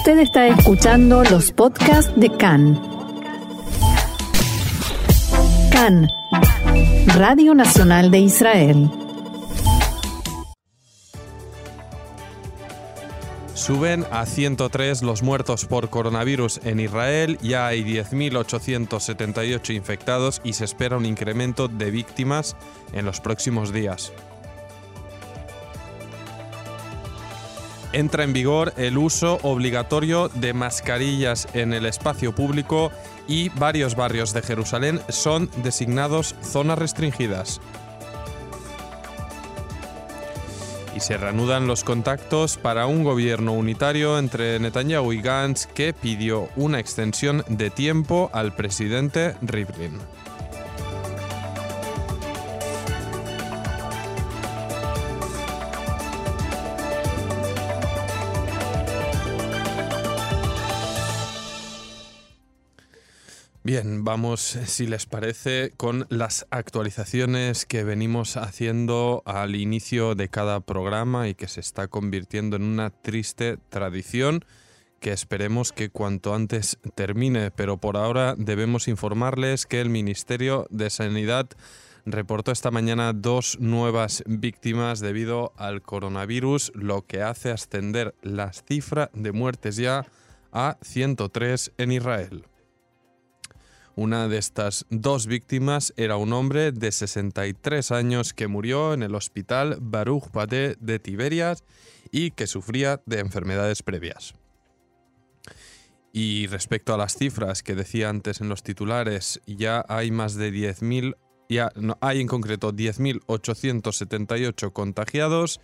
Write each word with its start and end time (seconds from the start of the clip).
Usted 0.00 0.20
está 0.20 0.48
escuchando 0.48 1.22
los 1.24 1.52
podcasts 1.52 2.10
de 2.16 2.34
CAN. 2.34 2.80
CAN, 5.70 6.08
Radio 7.18 7.54
Nacional 7.54 8.10
de 8.10 8.20
Israel. 8.20 8.90
Suben 13.52 14.06
a 14.10 14.24
103 14.24 15.02
los 15.02 15.22
muertos 15.22 15.66
por 15.66 15.90
coronavirus 15.90 16.62
en 16.64 16.80
Israel, 16.80 17.36
ya 17.42 17.66
hay 17.66 17.84
10.878 17.84 19.74
infectados 19.74 20.40
y 20.42 20.54
se 20.54 20.64
espera 20.64 20.96
un 20.96 21.04
incremento 21.04 21.68
de 21.68 21.90
víctimas 21.90 22.56
en 22.94 23.04
los 23.04 23.20
próximos 23.20 23.70
días. 23.70 24.14
Entra 27.92 28.24
en 28.24 28.32
vigor 28.32 28.72
el 28.76 28.98
uso 28.98 29.38
obligatorio 29.42 30.28
de 30.28 30.52
mascarillas 30.52 31.48
en 31.54 31.72
el 31.72 31.86
espacio 31.86 32.34
público 32.34 32.90
y 33.26 33.48
varios 33.50 33.96
barrios 33.96 34.32
de 34.32 34.42
Jerusalén 34.42 35.00
son 35.08 35.50
designados 35.62 36.34
zonas 36.42 36.78
restringidas. 36.78 37.60
Y 40.94 41.00
se 41.00 41.16
reanudan 41.16 41.66
los 41.66 41.84
contactos 41.84 42.56
para 42.56 42.86
un 42.86 43.04
gobierno 43.04 43.52
unitario 43.52 44.18
entre 44.18 44.58
Netanyahu 44.58 45.12
y 45.12 45.22
Gantz 45.22 45.66
que 45.66 45.92
pidió 45.92 46.48
una 46.56 46.80
extensión 46.80 47.44
de 47.48 47.70
tiempo 47.70 48.30
al 48.32 48.54
presidente 48.54 49.36
Rivlin. 49.40 49.98
Vamos, 64.10 64.40
si 64.40 64.88
les 64.88 65.06
parece, 65.06 65.72
con 65.76 66.04
las 66.08 66.44
actualizaciones 66.50 67.64
que 67.64 67.84
venimos 67.84 68.36
haciendo 68.36 69.22
al 69.24 69.54
inicio 69.54 70.16
de 70.16 70.28
cada 70.28 70.58
programa 70.58 71.28
y 71.28 71.36
que 71.36 71.46
se 71.46 71.60
está 71.60 71.86
convirtiendo 71.86 72.56
en 72.56 72.64
una 72.64 72.90
triste 72.90 73.56
tradición 73.68 74.44
que 74.98 75.12
esperemos 75.12 75.70
que 75.70 75.90
cuanto 75.90 76.34
antes 76.34 76.76
termine, 76.96 77.52
pero 77.52 77.76
por 77.76 77.96
ahora 77.96 78.34
debemos 78.36 78.88
informarles 78.88 79.64
que 79.64 79.80
el 79.80 79.90
Ministerio 79.90 80.66
de 80.70 80.90
Sanidad 80.90 81.48
reportó 82.04 82.50
esta 82.50 82.72
mañana 82.72 83.12
dos 83.12 83.58
nuevas 83.60 84.24
víctimas 84.26 84.98
debido 84.98 85.52
al 85.56 85.82
coronavirus, 85.82 86.72
lo 86.74 87.06
que 87.06 87.22
hace 87.22 87.52
ascender 87.52 88.16
la 88.22 88.52
cifra 88.52 89.08
de 89.14 89.30
muertes 89.30 89.76
ya 89.76 90.04
a 90.50 90.78
103 90.82 91.74
en 91.78 91.92
Israel. 91.92 92.49
Una 94.00 94.28
de 94.28 94.38
estas 94.38 94.86
dos 94.88 95.26
víctimas 95.26 95.92
era 95.98 96.16
un 96.16 96.32
hombre 96.32 96.72
de 96.72 96.90
63 96.90 97.92
años 97.92 98.32
que 98.32 98.48
murió 98.48 98.94
en 98.94 99.02
el 99.02 99.14
hospital 99.14 99.76
Baruch 99.78 100.30
Pate 100.30 100.76
de 100.80 100.98
Tiberias 100.98 101.64
y 102.10 102.30
que 102.30 102.46
sufría 102.46 103.02
de 103.04 103.18
enfermedades 103.18 103.82
previas. 103.82 104.32
Y 106.14 106.46
respecto 106.46 106.94
a 106.94 106.96
las 106.96 107.14
cifras 107.14 107.62
que 107.62 107.74
decía 107.74 108.08
antes 108.08 108.40
en 108.40 108.48
los 108.48 108.62
titulares, 108.62 109.42
ya 109.46 109.84
hay 109.86 110.10
más 110.10 110.34
de 110.34 110.50
10.000, 110.50 111.18
ya 111.50 111.70
hay 112.00 112.22
en 112.22 112.26
concreto 112.26 112.72
10.878 112.72 114.72
contagiados, 114.72 115.60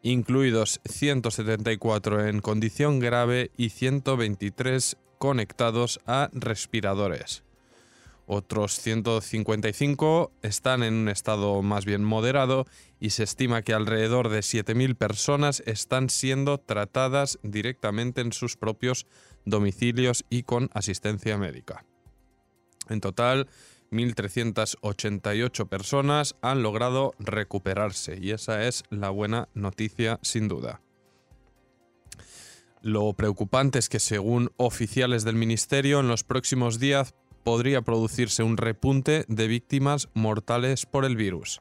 incluidos 0.00 0.80
174 0.88 2.26
en 2.26 2.40
condición 2.40 3.00
grave 3.00 3.50
y 3.58 3.68
123 3.68 4.96
conectados 5.18 6.00
a 6.06 6.30
respiradores. 6.32 7.44
Otros 8.28 8.80
155 8.80 10.32
están 10.42 10.82
en 10.82 10.94
un 10.94 11.08
estado 11.08 11.62
más 11.62 11.84
bien 11.84 12.02
moderado 12.02 12.66
y 12.98 13.10
se 13.10 13.22
estima 13.22 13.62
que 13.62 13.72
alrededor 13.72 14.30
de 14.30 14.40
7.000 14.40 14.96
personas 14.96 15.62
están 15.64 16.10
siendo 16.10 16.58
tratadas 16.58 17.38
directamente 17.44 18.20
en 18.22 18.32
sus 18.32 18.56
propios 18.56 19.06
domicilios 19.44 20.24
y 20.28 20.42
con 20.42 20.70
asistencia 20.74 21.38
médica. 21.38 21.84
En 22.88 23.00
total, 23.00 23.46
1.388 23.92 25.68
personas 25.68 26.34
han 26.42 26.64
logrado 26.64 27.14
recuperarse 27.20 28.18
y 28.20 28.32
esa 28.32 28.66
es 28.66 28.82
la 28.90 29.10
buena 29.10 29.48
noticia 29.54 30.18
sin 30.22 30.48
duda. 30.48 30.80
Lo 32.82 33.12
preocupante 33.14 33.78
es 33.78 33.88
que 33.88 34.00
según 34.00 34.50
oficiales 34.56 35.24
del 35.24 35.36
Ministerio, 35.36 36.00
en 36.00 36.08
los 36.08 36.24
próximos 36.24 36.78
días 36.78 37.14
podría 37.46 37.80
producirse 37.80 38.42
un 38.42 38.56
repunte 38.56 39.24
de 39.28 39.46
víctimas 39.46 40.08
mortales 40.14 40.84
por 40.84 41.04
el 41.04 41.14
virus. 41.14 41.60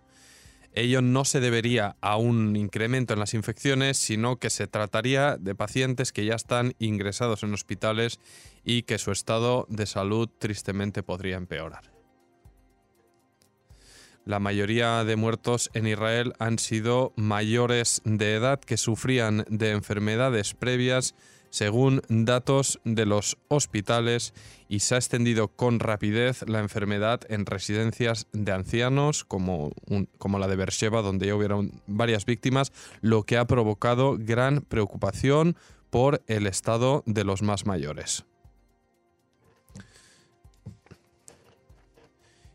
Ello 0.73 1.03
no 1.03 1.25
se 1.25 1.39
debería 1.39 1.95
a 2.01 2.17
un 2.17 2.55
incremento 2.55 3.13
en 3.13 3.19
las 3.19 3.35
infecciones, 3.35 3.97
sino 3.97 4.37
que 4.37 4.49
se 4.49 4.65
trataría 4.65 5.37
de 5.37 5.53
pacientes 5.53 6.11
que 6.11 6.25
ya 6.25 6.33
están 6.33 6.73
ingresados 6.79 7.43
en 7.43 7.53
hospitales 7.53 8.19
y 8.63 8.81
que 8.81 8.97
su 8.97 9.11
estado 9.11 9.67
de 9.69 9.85
salud 9.85 10.27
tristemente 10.39 11.03
podría 11.03 11.37
empeorar. 11.37 11.91
La 14.25 14.39
mayoría 14.39 15.03
de 15.03 15.15
muertos 15.15 15.69
en 15.75 15.85
Israel 15.85 16.33
han 16.39 16.57
sido 16.57 17.13
mayores 17.15 18.01
de 18.05 18.33
edad 18.33 18.59
que 18.59 18.77
sufrían 18.77 19.45
de 19.49 19.69
enfermedades 19.69 20.55
previas 20.55 21.13
según 21.55 22.01
datos 22.09 22.81
de 22.83 23.05
los 23.05 23.37
hospitales 23.47 24.33
y 24.67 24.81
se 24.81 24.95
ha 24.95 24.97
extendido 24.97 25.47
con 25.47 25.79
rapidez 25.79 26.43
la 26.49 26.59
enfermedad 26.59 27.21
en 27.29 27.45
residencias 27.45 28.27
de 28.33 28.51
ancianos 28.51 29.23
como, 29.23 29.71
como 30.17 30.37
la 30.37 30.49
de 30.49 30.57
Beersheba, 30.57 31.01
donde 31.01 31.27
ya 31.27 31.35
hubieron 31.35 31.71
varias 31.87 32.25
víctimas, 32.25 32.73
lo 32.99 33.23
que 33.23 33.37
ha 33.37 33.45
provocado 33.47 34.17
gran 34.19 34.63
preocupación 34.63 35.55
por 35.91 36.21
el 36.27 36.45
estado 36.45 37.03
de 37.05 37.23
los 37.23 37.41
más 37.41 37.65
mayores. 37.65 38.25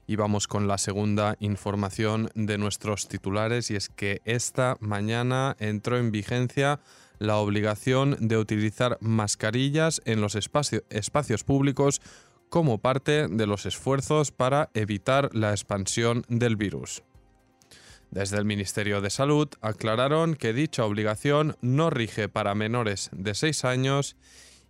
Y 0.07 0.17
vamos 0.17 0.47
con 0.47 0.69
la 0.69 0.77
segunda 0.77 1.37
información 1.41 2.29
de 2.35 2.59
nuestros 2.59 3.09
titulares 3.09 3.71
y 3.71 3.77
es 3.77 3.89
que 3.89 4.21
esta 4.27 4.77
mañana 4.81 5.57
entró 5.59 5.97
en 5.97 6.11
vigencia 6.11 6.81
la 7.21 7.37
obligación 7.37 8.17
de 8.19 8.37
utilizar 8.37 8.99
mascarillas 9.01 10.03
en 10.07 10.21
los 10.21 10.35
espacios 10.35 11.45
públicos 11.45 12.03
como 12.49 12.79
parte 12.79 13.29
de 13.29 13.47
los 13.47 13.67
esfuerzos 13.67 14.33
para 14.33 14.71
evitar 14.75 15.33
la 15.33 15.53
expansión 15.53 16.25
del 16.29 16.57
virus. 16.57 17.05
Desde 18.11 18.39
el 18.39 18.45
Ministerio 18.45 19.01
de 19.01 19.11
Salud 19.11 19.49
aclararon 19.61 20.35
que 20.35 20.53
dicha 20.53 20.85
obligación 20.85 21.57
no 21.61 21.91
rige 21.91 22.29
para 22.29 22.57
menores 22.57 23.09
de 23.13 23.35
6 23.35 23.65
años 23.65 24.17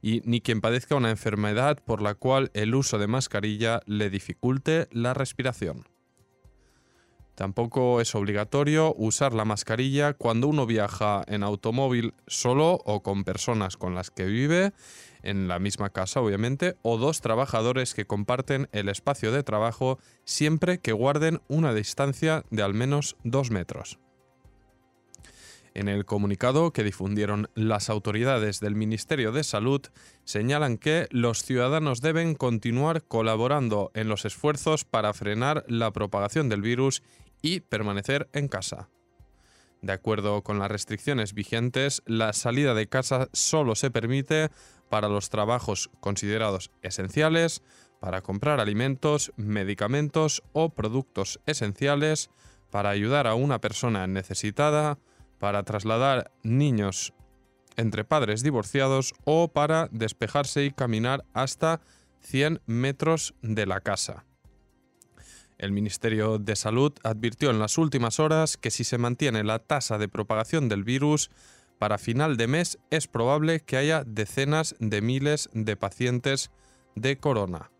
y 0.03 0.21
ni 0.25 0.41
quien 0.41 0.61
padezca 0.61 0.97
una 0.97 1.11
enfermedad 1.11 1.79
por 1.85 2.03
la 2.03 2.15
cual 2.15 2.51
el 2.53 2.75
uso 2.75 2.99
de 2.99 3.07
mascarilla 3.07 3.81
le 3.87 4.11
dificulte 4.11 4.89
la 4.93 5.15
respiración. 5.15 5.90
Tampoco 7.41 8.03
es 8.03 8.15
obligatorio 8.15 8.95
usar 8.99 9.33
la 9.33 9.47
mascarilla 9.47 10.13
cuando 10.13 10.47
uno 10.47 10.67
viaja 10.67 11.25
en 11.27 11.43
automóvil 11.43 12.13
solo 12.27 12.83
o 12.85 13.03
con 13.03 13.25
personas 13.25 13.79
con 13.79 13.95
las 13.95 14.11
que 14.11 14.27
vive, 14.27 14.75
en 15.23 15.49
la 15.49 15.59
misma 15.59 15.89
casa 15.89 16.21
obviamente, 16.21 16.77
o 16.83 16.99
dos 16.99 17.23
trabajadores 17.23 17.95
que 17.95 18.05
comparten 18.05 18.69
el 18.73 18.91
espacio 18.91 19.33
de 19.33 19.43
trabajo 19.43 19.99
siempre 20.27 20.81
que 20.81 20.93
guarden 20.93 21.41
una 21.49 21.73
distancia 21.73 22.45
de 22.51 22.63
al 22.63 22.75
menos 22.75 23.17
dos 23.25 23.51
metros. 23.51 23.99
En 25.73 25.89
el 25.89 26.05
comunicado 26.05 26.73
que 26.73 26.85
difundieron 26.85 27.49
las 27.55 27.89
autoridades 27.89 28.61
del 28.61 28.75
Ministerio 28.75 29.33
de 29.33 29.45
Salud, 29.45 29.81
señalan 30.25 30.77
que 30.77 31.07
los 31.11 31.43
ciudadanos 31.45 32.03
deben 32.03 32.35
continuar 32.35 33.05
colaborando 33.05 33.93
en 33.95 34.09
los 34.09 34.27
esfuerzos 34.27 34.85
para 34.85 35.15
frenar 35.15 35.65
la 35.69 35.93
propagación 35.93 36.49
del 36.49 36.61
virus 36.61 37.03
y 37.43 37.61
permanecer 37.61 38.29
en 38.33 38.49
casa. 38.49 38.89
De 39.83 39.93
acuerdo 39.93 40.43
con 40.43 40.59
las 40.59 40.71
restricciones 40.71 41.33
vigentes, 41.33 42.03
la 42.05 42.33
salida 42.33 42.75
de 42.75 42.87
casa 42.87 43.29
solo 43.33 43.75
se 43.75 43.91
permite 43.91 44.51
para 44.91 45.09
los 45.09 45.31
trabajos 45.31 45.91
considerados 46.01 46.71
esenciales, 46.83 47.63
para 48.01 48.21
comprar 48.21 48.61
alimentos, 48.61 49.33
medicamentos 49.37 50.43
o 50.53 50.71
productos 50.71 51.41
esenciales, 51.47 52.31
para 52.71 52.91
ayudar 52.91 53.27
a 53.27 53.35
una 53.35 53.61
persona 53.61 54.07
necesitada, 54.07 54.99
para 55.39 55.63
trasladar 55.63 56.31
niños 56.43 57.15
entre 57.77 58.05
padres 58.05 58.43
divorciados 58.43 59.15
o 59.25 59.49
para 59.49 59.89
despejarse 59.91 60.65
y 60.65 60.71
caminar 60.71 61.25
hasta 61.33 61.81
100 62.21 62.61
metros 62.67 63.35
de 63.41 63.67
la 63.67 63.81
casa. 63.81 64.27
El 65.61 65.73
Ministerio 65.73 66.39
de 66.39 66.57
Salud 66.57 66.95
advirtió 67.03 67.51
en 67.51 67.59
las 67.59 67.77
últimas 67.77 68.19
horas 68.19 68.57
que 68.57 68.71
si 68.71 68.83
se 68.83 68.97
mantiene 68.97 69.45
la 69.45 69.59
tasa 69.59 69.99
de 69.99 70.09
propagación 70.09 70.71
del 70.71 70.85
virus, 70.85 71.31
para 71.79 71.99
final 71.99 72.39
de 72.39 72.47
mes 72.47 72.79
es 72.89 73.07
probable 73.07 73.61
que 73.61 73.77
haya 73.77 74.03
decenas 74.07 74.75
de 74.79 75.03
miles 75.03 75.51
de 75.53 75.77
pacientes 75.77 76.51
de 76.95 77.19
corona. 77.19 77.71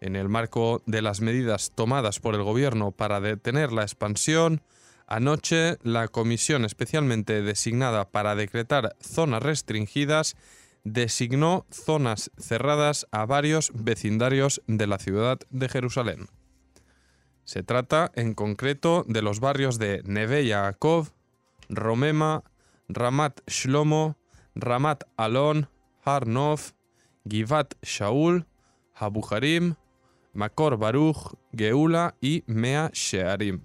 En 0.00 0.16
el 0.16 0.28
marco 0.28 0.82
de 0.84 1.00
las 1.00 1.20
medidas 1.20 1.70
tomadas 1.72 2.18
por 2.18 2.34
el 2.34 2.42
gobierno 2.42 2.90
para 2.90 3.20
detener 3.20 3.70
la 3.70 3.82
expansión, 3.82 4.60
anoche 5.06 5.76
la 5.84 6.08
comisión 6.08 6.64
especialmente 6.64 7.42
designada 7.42 8.10
para 8.10 8.34
decretar 8.34 8.96
zonas 9.00 9.44
restringidas 9.44 10.34
designó 10.82 11.66
zonas 11.70 12.32
cerradas 12.36 13.06
a 13.12 13.26
varios 13.26 13.70
vecindarios 13.74 14.60
de 14.66 14.88
la 14.88 14.98
ciudad 14.98 15.38
de 15.50 15.68
Jerusalén. 15.68 16.26
Se 17.44 17.62
trata 17.62 18.10
en 18.14 18.34
concreto 18.34 19.04
de 19.06 19.22
los 19.22 19.40
barrios 19.40 19.78
de 19.78 20.02
Neve 20.04 20.46
Yaakov, 20.46 21.10
Romema, 21.68 22.42
Ramat 22.88 23.40
Shlomo, 23.46 24.16
Ramat 24.54 25.04
Alon, 25.16 25.68
Har 26.04 26.26
Nov, 26.26 26.72
Givat 27.28 27.74
Shaul, 27.82 28.46
Habuharim, 28.94 29.74
Makor 30.32 30.78
Baruch, 30.78 31.36
Geula 31.52 32.14
y 32.20 32.44
Mea 32.46 32.90
Shearim. 32.92 33.62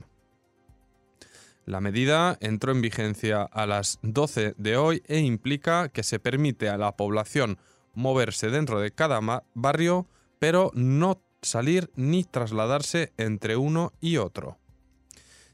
La 1.66 1.81
medida 1.81 2.38
entró 2.42 2.72
en 2.72 2.81
vigencia 2.81 3.44
a 3.44 3.66
las 3.66 4.00
12 4.02 4.56
de 4.58 4.78
hoy 4.78 5.04
e 5.08 5.20
implica 5.20 5.90
que 5.90 6.04
se 6.04 6.20
permite 6.20 6.68
a 6.68 6.78
la 6.78 6.98
población 6.98 7.60
moverse 7.94 8.50
dentro 8.50 8.80
de 8.80 8.92
cada 8.92 9.20
barrio, 9.54 10.08
pero 10.40 10.72
no 10.74 11.22
salir 11.41 11.91
ni 11.95 12.24
trasladarse 12.24 13.13
entre 13.18 13.57
uno 13.57 13.94
y 14.00 14.18
otro. 14.18 14.57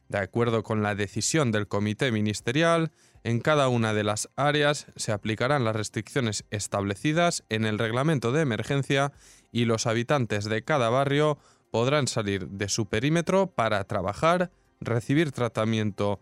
De 0.07 0.19
acuerdo 0.19 0.63
con 0.63 0.83
la 0.83 0.95
decisión 0.95 1.51
del 1.51 1.67
comité 1.67 2.11
ministerial, 2.11 2.91
en 3.23 3.39
cada 3.39 3.69
una 3.69 3.93
de 3.93 4.03
las 4.03 4.29
áreas 4.35 4.85
se 4.95 5.11
aplicarán 5.11 5.63
las 5.63 5.75
restricciones 5.75 6.45
establecidas 6.51 7.43
en 7.49 7.65
el 7.65 7.79
reglamento 7.79 8.31
de 8.31 8.41
emergencia 8.41 9.13
y 9.51 9.65
los 9.65 9.87
habitantes 9.87 10.45
de 10.45 10.63
cada 10.63 10.89
barrio 10.89 11.39
podrán 11.71 12.07
salir 12.07 12.47
de 12.49 12.69
su 12.69 12.85
perímetro 12.85 13.47
para 13.47 13.83
trabajar, 13.85 14.51
recibir 14.79 15.31
tratamiento 15.31 16.19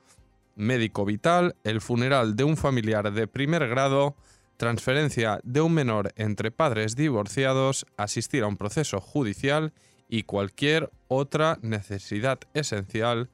médico 0.55 1.03
vital, 1.03 1.55
el 1.63 1.81
funeral 1.81 2.35
de 2.35 2.45
un 2.45 2.57
familiar 2.57 3.11
de 3.11 3.27
primer 3.27 3.67
grado, 3.67 4.15
transferencia 4.57 5.39
de 5.43 5.61
un 5.61 5.73
menor 5.73 6.13
entre 6.15 6.51
padres 6.51 6.95
divorciados, 6.95 7.85
asistir 7.97 8.43
a 8.43 8.47
un 8.47 8.57
proceso 8.57 9.01
judicial 9.01 9.73
y 10.07 10.23
cualquier 10.23 10.91
otra 11.07 11.57
necesidad 11.61 12.39
esencial 12.53 13.29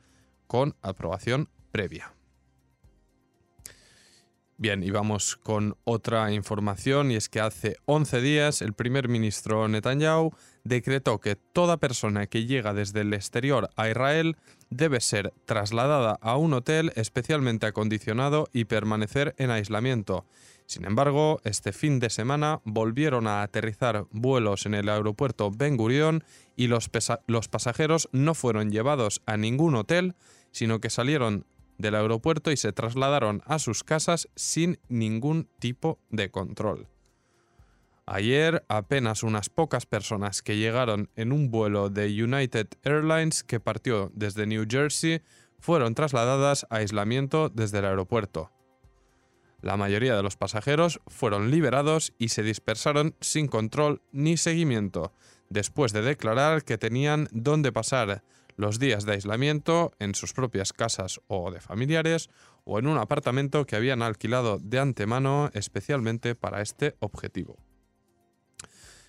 con 0.48 0.76
aprobación 0.82 1.50
previa. 1.72 2.14
Bien, 4.62 4.84
y 4.84 4.92
vamos 4.92 5.38
con 5.38 5.78
otra 5.86 6.34
información 6.34 7.12
y 7.12 7.16
es 7.16 7.30
que 7.30 7.40
hace 7.40 7.78
11 7.86 8.20
días 8.20 8.62
el 8.62 8.74
primer 8.74 9.08
ministro 9.08 9.70
Netanyahu 9.70 10.32
decretó 10.66 11.22
que 11.22 11.38
toda 11.38 11.78
persona 11.78 12.28
que 12.28 12.46
llega 12.46 12.74
desde 12.74 13.02
el 13.02 13.14
exterior 13.14 13.70
a 13.78 13.88
Israel 13.88 14.36
debe 14.70 15.00
ser 15.00 15.34
trasladada 15.46 16.18
a 16.22 16.36
un 16.36 16.54
hotel 16.54 16.92
especialmente 16.96 17.68
acondicionado 17.68 18.50
y 18.52 18.66
permanecer 18.66 19.34
en 19.38 19.50
aislamiento. 19.50 20.26
Sin 20.70 20.86
embargo, 20.86 21.42
este 21.46 21.72
fin 21.72 22.00
de 22.00 22.12
semana 22.12 22.62
volvieron 22.64 23.26
a 23.26 23.42
aterrizar 23.42 24.06
vuelos 24.12 24.68
en 24.68 24.76
el 24.76 24.88
aeropuerto 24.88 25.50
Ben 25.50 25.76
Gurion 25.76 26.24
y 26.56 26.68
los, 26.68 26.92
los 27.26 27.48
pasajeros 27.48 28.08
no 28.12 28.36
fueron 28.36 28.70
llevados 28.70 29.24
a 29.26 29.36
ningún 29.36 29.74
hotel, 29.74 30.14
sino 30.52 30.80
que 30.80 30.92
salieron 30.92 31.48
del 31.80 31.96
aeropuerto 31.96 32.52
y 32.52 32.58
se 32.58 32.72
trasladaron 32.72 33.42
a 33.48 33.58
sus 33.58 33.84
casas 33.84 34.30
sin 34.36 34.78
ningún 34.90 35.50
tipo 35.58 35.98
de 36.12 36.30
control. 36.30 36.88
Ayer 38.06 38.64
apenas 38.68 39.24
unas 39.24 39.50
pocas 39.50 39.88
personas 39.88 40.44
que 40.44 40.58
llegaron 40.58 41.10
en 41.16 41.32
un 41.32 41.50
vuelo 41.50 41.90
de 41.90 42.24
United 42.24 42.68
Airlines 42.84 43.44
que 43.44 43.60
partió 43.60 44.12
desde 44.14 44.46
New 44.46 44.68
Jersey 44.70 45.24
fueron 45.58 45.96
trasladadas 45.96 46.68
a 46.70 46.76
aislamiento 46.76 47.50
desde 47.50 47.80
el 47.80 47.86
aeropuerto. 47.86 48.52
La 49.62 49.76
mayoría 49.76 50.16
de 50.16 50.24
los 50.24 50.38
pasajeros 50.38 51.02
fueron 51.08 51.52
liberados 51.52 52.14
y 52.18 52.30
se 52.30 52.44
dispersaron 52.44 53.16
sin 53.20 53.48
control 53.48 54.02
ni 54.12 54.38
seguimiento, 54.38 55.12
después 55.50 55.92
de 55.92 56.02
declarar 56.02 56.64
que 56.64 56.78
tenían 56.78 57.28
dónde 57.32 57.72
pasar 57.72 58.24
los 58.56 58.80
días 58.80 59.06
de 59.06 59.14
aislamiento 59.14 59.92
en 60.00 60.16
sus 60.16 60.34
propias 60.34 60.74
casas 60.74 61.22
o 61.28 61.52
de 61.52 61.62
familiares 61.62 62.30
o 62.66 62.78
en 62.78 62.88
un 62.88 62.98
apartamento 62.98 63.66
que 63.66 63.76
habían 63.76 64.02
alquilado 64.02 64.60
de 64.60 64.80
antemano 64.80 65.50
especialmente 65.54 66.36
para 66.36 66.62
este 66.62 66.96
objetivo. 67.00 67.58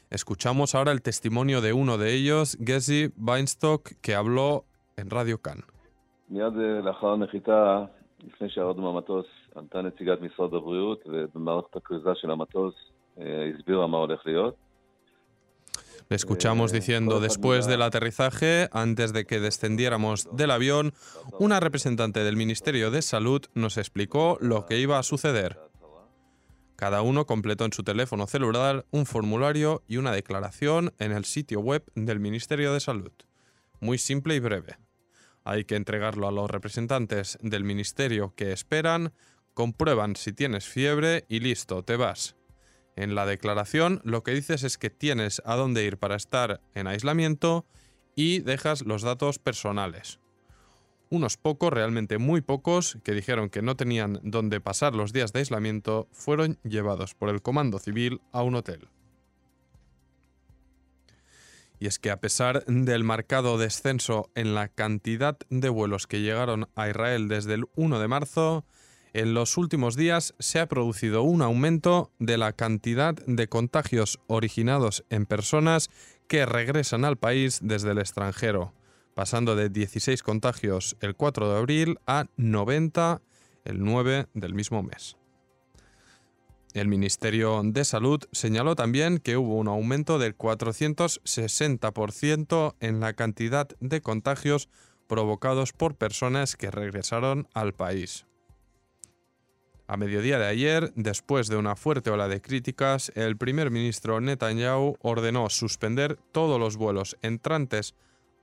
Escuchamos 0.08 0.74
ahora 0.74 0.92
el 0.92 1.02
testimonio 1.02 1.60
de 1.60 1.72
uno 1.72 1.98
de 1.98 2.14
ellos, 2.14 2.58
Gezi 2.64 3.12
Weinstock, 3.16 3.92
que 4.00 4.14
habló 4.14 4.64
en 4.96 5.10
Radio 5.10 5.38
Cannes. 5.40 5.66
Le 16.08 16.16
escuchamos 16.16 16.72
diciendo, 16.72 17.20
después 17.20 17.66
del 17.66 17.82
aterrizaje, 17.82 18.68
antes 18.72 19.12
de 19.12 19.26
que 19.26 19.38
descendiéramos 19.38 20.28
del 20.36 20.50
avión, 20.50 20.92
una 21.38 21.60
representante 21.60 22.24
del 22.24 22.36
Ministerio 22.36 22.90
de 22.90 23.00
Salud 23.00 23.42
nos 23.54 23.76
explicó 23.76 24.36
lo 24.40 24.66
que 24.66 24.80
iba 24.80 24.98
a 24.98 25.04
suceder. 25.04 25.58
Cada 26.74 27.02
uno 27.02 27.26
completó 27.26 27.64
en 27.64 27.72
su 27.72 27.84
teléfono 27.84 28.26
celular 28.26 28.86
un 28.90 29.06
formulario 29.06 29.82
y 29.86 29.98
una 29.98 30.12
declaración 30.12 30.94
en 30.98 31.12
el 31.12 31.26
sitio 31.26 31.60
web 31.60 31.84
del 31.94 32.18
Ministerio 32.18 32.72
de 32.72 32.80
Salud. 32.80 33.12
Muy 33.80 33.98
simple 33.98 34.34
y 34.34 34.40
breve. 34.40 34.78
Hay 35.44 35.64
que 35.64 35.76
entregarlo 35.76 36.26
a 36.26 36.32
los 36.32 36.50
representantes 36.50 37.38
del 37.40 37.64
ministerio 37.64 38.32
que 38.34 38.52
esperan, 38.52 39.12
comprueban 39.60 40.16
si 40.16 40.32
tienes 40.32 40.64
fiebre 40.66 41.26
y 41.28 41.40
listo, 41.40 41.82
te 41.82 41.96
vas. 41.96 42.34
En 42.96 43.14
la 43.14 43.26
declaración 43.26 44.00
lo 44.04 44.22
que 44.22 44.32
dices 44.32 44.62
es 44.62 44.78
que 44.78 44.88
tienes 44.88 45.42
a 45.44 45.54
dónde 45.54 45.84
ir 45.84 45.98
para 45.98 46.16
estar 46.16 46.62
en 46.74 46.86
aislamiento 46.86 47.66
y 48.14 48.38
dejas 48.38 48.80
los 48.86 49.02
datos 49.02 49.38
personales. 49.38 50.18
Unos 51.10 51.36
pocos, 51.36 51.74
realmente 51.74 52.16
muy 52.16 52.40
pocos, 52.40 52.96
que 53.04 53.12
dijeron 53.12 53.50
que 53.50 53.60
no 53.60 53.76
tenían 53.76 54.18
dónde 54.22 54.62
pasar 54.62 54.94
los 54.94 55.12
días 55.12 55.34
de 55.34 55.40
aislamiento, 55.40 56.08
fueron 56.10 56.58
llevados 56.62 57.14
por 57.14 57.28
el 57.28 57.42
Comando 57.42 57.78
Civil 57.78 58.22
a 58.32 58.42
un 58.42 58.54
hotel. 58.54 58.88
Y 61.78 61.86
es 61.86 61.98
que 61.98 62.10
a 62.10 62.18
pesar 62.18 62.64
del 62.64 63.04
marcado 63.04 63.58
descenso 63.58 64.30
en 64.34 64.54
la 64.54 64.68
cantidad 64.68 65.36
de 65.50 65.68
vuelos 65.68 66.06
que 66.06 66.22
llegaron 66.22 66.70
a 66.76 66.88
Israel 66.88 67.28
desde 67.28 67.52
el 67.52 67.66
1 67.74 68.00
de 68.00 68.08
marzo, 68.08 68.64
en 69.12 69.34
los 69.34 69.56
últimos 69.56 69.96
días 69.96 70.34
se 70.38 70.60
ha 70.60 70.66
producido 70.66 71.22
un 71.22 71.42
aumento 71.42 72.12
de 72.18 72.38
la 72.38 72.52
cantidad 72.52 73.14
de 73.26 73.48
contagios 73.48 74.20
originados 74.26 75.04
en 75.10 75.26
personas 75.26 75.90
que 76.28 76.46
regresan 76.46 77.04
al 77.04 77.16
país 77.16 77.58
desde 77.62 77.90
el 77.90 77.98
extranjero, 77.98 78.72
pasando 79.14 79.56
de 79.56 79.68
16 79.68 80.22
contagios 80.22 80.96
el 81.00 81.16
4 81.16 81.52
de 81.52 81.58
abril 81.58 81.98
a 82.06 82.26
90 82.36 83.20
el 83.64 83.82
9 83.82 84.28
del 84.34 84.54
mismo 84.54 84.82
mes. 84.82 85.16
El 86.72 86.86
Ministerio 86.86 87.62
de 87.64 87.84
Salud 87.84 88.22
señaló 88.30 88.76
también 88.76 89.18
que 89.18 89.36
hubo 89.36 89.56
un 89.56 89.66
aumento 89.66 90.20
del 90.20 90.38
460% 90.38 92.76
en 92.78 93.00
la 93.00 93.14
cantidad 93.14 93.66
de 93.80 94.00
contagios 94.00 94.68
provocados 95.08 95.72
por 95.72 95.96
personas 95.96 96.54
que 96.54 96.70
regresaron 96.70 97.48
al 97.54 97.74
país. 97.74 98.24
A 99.90 99.96
mediodía 99.96 100.38
de 100.38 100.46
ayer, 100.46 100.92
después 100.94 101.48
de 101.48 101.56
una 101.56 101.74
fuerte 101.74 102.10
ola 102.10 102.28
de 102.28 102.40
críticas, 102.40 103.10
el 103.16 103.36
primer 103.36 103.72
ministro 103.72 104.20
Netanyahu 104.20 104.96
ordenó 105.00 105.50
suspender 105.50 106.16
todos 106.30 106.60
los 106.60 106.76
vuelos 106.76 107.16
entrantes 107.22 107.96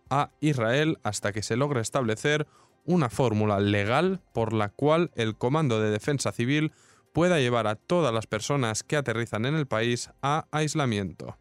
a 0.10 0.32
Israel 0.42 1.00
hasta 1.04 1.32
que 1.32 1.44
se 1.44 1.56
logre 1.56 1.80
establecer 1.80 2.48
una 2.84 3.10
fórmula 3.10 3.62
legal 3.62 4.20
por 4.34 4.52
la 4.52 4.68
cual 4.68 5.10
el 5.16 5.38
Comando 5.38 5.80
de 5.80 5.90
Defensa 5.90 6.34
Civil 6.34 6.74
pueda 7.14 7.40
llevar 7.40 7.68
a 7.68 7.76
todas 7.76 8.14
las 8.14 8.28
personas 8.28 8.84
que 8.84 8.98
aterrizan 8.98 9.46
en 9.46 9.56
el 9.56 9.68
país 9.68 10.10
a 10.22 10.48
aislamiento. 10.52 11.38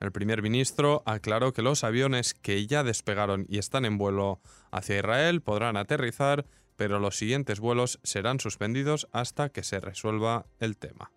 El 0.00 0.12
primer 0.12 0.42
ministro 0.42 1.02
aclaró 1.06 1.54
que 1.54 1.62
los 1.62 1.82
aviones 1.82 2.34
que 2.34 2.66
ya 2.66 2.84
despegaron 2.84 3.46
y 3.48 3.56
están 3.56 3.86
en 3.86 3.96
vuelo 3.96 4.42
hacia 4.70 4.98
Israel 4.98 5.40
podrán 5.40 5.78
aterrizar 5.78 6.44
pero 6.80 6.98
los 6.98 7.18
siguientes 7.18 7.60
vuelos 7.60 8.00
serán 8.04 8.40
suspendidos 8.40 9.06
hasta 9.12 9.50
que 9.50 9.62
se 9.62 9.80
resuelva 9.80 10.46
el 10.60 10.78
tema. 10.78 11.12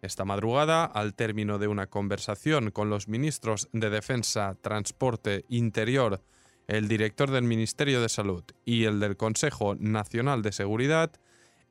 Esta 0.00 0.24
madrugada, 0.24 0.86
al 0.86 1.12
término 1.12 1.58
de 1.58 1.68
una 1.68 1.88
conversación 1.88 2.70
con 2.70 2.88
los 2.88 3.06
ministros 3.06 3.68
de 3.74 3.90
Defensa, 3.90 4.56
Transporte, 4.62 5.44
Interior, 5.50 6.22
el 6.68 6.88
director 6.88 7.30
del 7.30 7.42
Ministerio 7.42 8.00
de 8.00 8.08
Salud 8.08 8.42
y 8.64 8.84
el 8.84 8.98
del 8.98 9.18
Consejo 9.18 9.74
Nacional 9.74 10.40
de 10.40 10.52
Seguridad, 10.52 11.12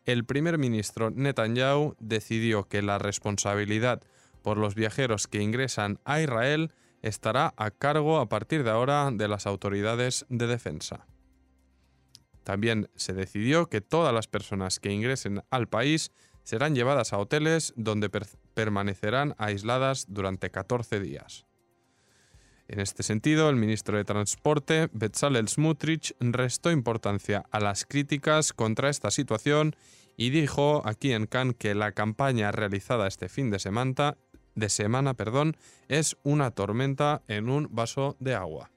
el 0.05 0.23
primer 0.23 0.59
ministro 0.59 1.09
Netanyahu 1.09 1.95
decidió 1.97 2.65
que 2.65 2.83
la 2.83 2.99
responsabilidad 2.99 4.03
por 4.43 4.59
los 4.59 4.75
viajeros 4.75 5.25
que 5.25 5.41
ingresan 5.41 5.99
a 6.05 6.21
Israel 6.21 6.71
estará 7.01 7.51
a 7.57 7.71
cargo 7.71 8.19
a 8.19 8.29
partir 8.29 8.63
de 8.63 8.69
ahora 8.69 9.09
de 9.11 9.27
las 9.27 9.47
autoridades 9.47 10.27
de 10.29 10.45
defensa. 10.45 11.08
También 12.49 12.89
se 12.95 13.13
decidió 13.13 13.67
que 13.67 13.79
todas 13.79 14.11
las 14.11 14.27
personas 14.27 14.79
que 14.79 14.91
ingresen 14.91 15.43
al 15.51 15.67
país 15.67 16.11
serán 16.41 16.73
llevadas 16.73 17.13
a 17.13 17.19
hoteles 17.19 17.73
donde 17.75 18.09
permanecerán 18.55 19.35
aisladas 19.37 20.07
durante 20.09 20.49
14 20.49 20.99
días. 20.99 21.45
En 22.67 22.79
este 22.79 23.03
sentido, 23.03 23.51
el 23.51 23.55
ministro 23.55 23.97
de 23.97 24.03
Transporte, 24.03 24.89
Bezalel 24.93 25.47
Smutrich, 25.47 26.15
restó 26.19 26.71
importancia 26.71 27.45
a 27.51 27.59
las 27.59 27.85
críticas 27.85 28.51
contra 28.51 28.89
esta 28.89 29.11
situación 29.11 29.75
y 30.17 30.31
dijo 30.31 30.81
aquí 30.85 31.13
en 31.13 31.27
Cannes 31.27 31.55
que 31.55 31.75
la 31.75 31.91
campaña 31.91 32.51
realizada 32.51 33.05
este 33.05 33.29
fin 33.29 33.51
de 33.51 33.59
semana, 33.59 34.17
de 34.55 34.69
semana 34.69 35.13
perdón, 35.13 35.55
es 35.87 36.17
una 36.23 36.49
tormenta 36.49 37.21
en 37.27 37.47
un 37.47 37.67
vaso 37.69 38.17
de 38.19 38.33
agua. 38.33 38.71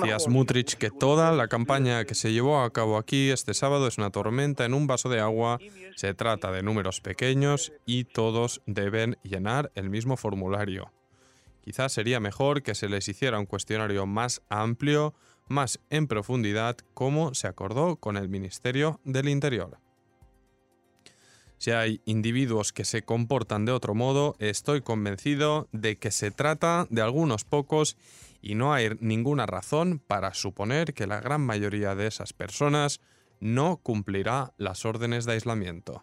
Decía 0.00 0.18
Smutrich 0.18 0.74
que 0.76 0.90
toda 0.90 1.30
la 1.32 1.46
campaña 1.48 2.04
que 2.04 2.14
se 2.14 2.32
llevó 2.32 2.62
a 2.62 2.70
cabo 2.72 2.98
aquí 2.98 3.30
este 3.30 3.54
sábado 3.54 3.86
es 3.86 3.96
una 3.96 4.10
tormenta 4.10 4.64
en 4.64 4.74
un 4.74 4.86
vaso 4.86 5.08
de 5.08 5.20
agua. 5.20 5.58
Se 5.94 6.14
trata 6.14 6.50
de 6.50 6.62
números 6.62 7.00
pequeños 7.00 7.72
y 7.86 8.04
todos 8.04 8.60
deben 8.66 9.16
llenar 9.22 9.70
el 9.74 9.88
mismo 9.88 10.16
formulario. 10.16 10.90
Quizás 11.62 11.92
sería 11.92 12.18
mejor 12.18 12.62
que 12.62 12.74
se 12.74 12.88
les 12.88 13.08
hiciera 13.08 13.38
un 13.38 13.46
cuestionario 13.46 14.04
más 14.04 14.42
amplio, 14.48 15.14
más 15.46 15.78
en 15.90 16.08
profundidad, 16.08 16.76
como 16.92 17.34
se 17.34 17.46
acordó 17.46 17.96
con 17.96 18.16
el 18.16 18.28
Ministerio 18.28 19.00
del 19.04 19.28
Interior. 19.28 19.81
Si 21.62 21.70
hay 21.70 22.00
individuos 22.06 22.72
que 22.72 22.84
se 22.84 23.04
comportan 23.04 23.64
de 23.64 23.70
otro 23.70 23.94
modo, 23.94 24.34
estoy 24.40 24.80
convencido 24.80 25.68
de 25.70 25.96
que 25.96 26.10
se 26.10 26.32
trata 26.32 26.88
de 26.90 27.02
algunos 27.02 27.44
pocos 27.44 27.96
y 28.40 28.56
no 28.56 28.74
hay 28.74 28.88
ninguna 28.98 29.46
razón 29.46 30.00
para 30.04 30.34
suponer 30.34 30.92
que 30.92 31.06
la 31.06 31.20
gran 31.20 31.40
mayoría 31.40 31.94
de 31.94 32.08
esas 32.08 32.32
personas 32.32 33.00
no 33.38 33.76
cumplirá 33.76 34.54
las 34.56 34.84
órdenes 34.84 35.24
de 35.24 35.34
aislamiento. 35.34 36.02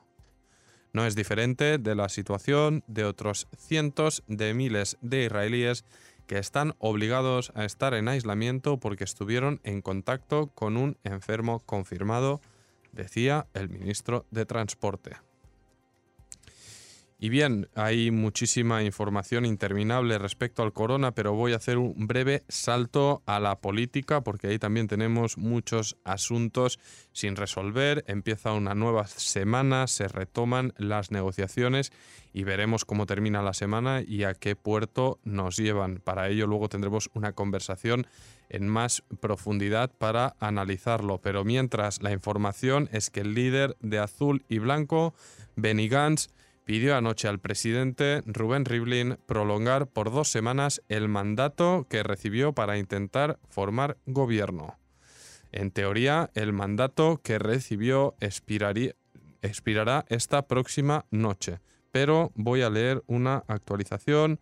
No 0.93 1.05
es 1.05 1.17
diferente 1.17 1.77
de 1.77 1.93
la 1.93 2.07
situación 2.07 2.85
de 2.87 3.03
otros 3.03 3.49
cientos 3.57 4.23
de 4.27 4.53
miles 4.53 4.97
de 5.01 5.25
israelíes 5.25 5.83
que 6.25 6.37
están 6.37 6.73
obligados 6.79 7.51
a 7.53 7.65
estar 7.65 7.93
en 7.95 8.07
aislamiento 8.07 8.77
porque 8.79 9.03
estuvieron 9.03 9.59
en 9.65 9.81
contacto 9.81 10.47
con 10.55 10.77
un 10.77 10.97
enfermo 11.03 11.59
confirmado, 11.65 12.39
decía 12.93 13.47
el 13.53 13.67
ministro 13.67 14.25
de 14.31 14.45
Transporte. 14.45 15.17
Y 17.21 17.27
bien, 17.27 17.67
hay 17.75 18.11
muchísima 18.11 18.81
información 18.81 19.45
interminable 19.45 20.17
respecto 20.17 20.63
al 20.63 20.71
corona, 20.71 21.11
pero 21.11 21.33
voy 21.33 21.51
a 21.51 21.57
hacer 21.57 21.77
un 21.77 22.07
breve 22.07 22.43
salto 22.47 23.23
a 23.25 23.41
la 23.41 23.59
política 23.59 24.21
porque 24.21 24.47
ahí 24.47 24.57
también 24.57 24.87
tenemos 24.87 25.37
muchos 25.37 25.97
asuntos 26.05 26.79
sin 27.11 27.35
resolver. 27.35 28.05
Empieza 28.07 28.53
una 28.53 28.73
nueva 28.73 29.05
semana, 29.07 29.87
se 29.87 30.07
retoman 30.07 30.73
las 30.77 31.11
negociaciones 31.11 31.91
y 32.31 32.45
veremos 32.45 32.85
cómo 32.85 33.05
termina 33.05 33.41
la 33.41 33.53
semana 33.53 34.01
y 34.01 34.23
a 34.23 34.33
qué 34.33 34.55
puerto 34.55 35.19
nos 35.25 35.57
llevan. 35.57 35.99
Para 36.01 36.29
ello 36.29 36.47
luego 36.47 36.69
tendremos 36.69 37.09
una 37.13 37.33
conversación 37.33 38.07
en 38.47 38.69
más 38.69 39.03
profundidad 39.19 39.91
para 39.91 40.37
analizarlo. 40.39 41.17
Pero 41.17 41.43
mientras 41.43 42.01
la 42.01 42.13
información 42.13 42.87
es 42.93 43.09
que 43.09 43.19
el 43.19 43.33
líder 43.33 43.75
de 43.81 43.99
azul 43.99 44.45
y 44.47 44.59
blanco, 44.59 45.13
Benny 45.57 45.89
Gantz, 45.89 46.29
pidió 46.69 46.95
anoche 46.95 47.27
al 47.27 47.39
presidente 47.39 48.21
Rubén 48.27 48.63
Rivlin 48.63 49.17
prolongar 49.25 49.87
por 49.87 50.11
dos 50.11 50.29
semanas 50.29 50.83
el 50.87 51.07
mandato 51.07 51.87
que 51.89 52.03
recibió 52.03 52.53
para 52.53 52.77
intentar 52.77 53.39
formar 53.49 53.97
gobierno. 54.05 54.77
En 55.51 55.71
teoría, 55.71 56.29
el 56.35 56.53
mandato 56.53 57.21
que 57.23 57.39
recibió 57.39 58.15
expirará 58.21 60.05
esta 60.09 60.47
próxima 60.47 61.07
noche, 61.09 61.59
pero 61.91 62.31
voy 62.35 62.61
a 62.61 62.69
leer 62.69 63.01
una 63.07 63.43
actualización. 63.47 64.39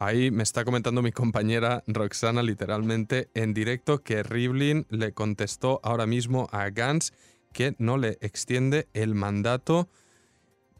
Ahí 0.00 0.32
me 0.32 0.42
está 0.42 0.64
comentando 0.64 1.00
mi 1.02 1.12
compañera 1.12 1.84
Roxana 1.86 2.42
literalmente 2.42 3.30
en 3.34 3.54
directo 3.54 4.02
que 4.02 4.24
Rivlin 4.24 4.84
le 4.90 5.12
contestó 5.12 5.78
ahora 5.84 6.06
mismo 6.06 6.48
a 6.50 6.70
Gantz 6.70 7.12
que 7.52 7.74
no 7.78 7.98
le 7.98 8.18
extiende 8.20 8.88
el 8.92 9.14
mandato 9.14 9.88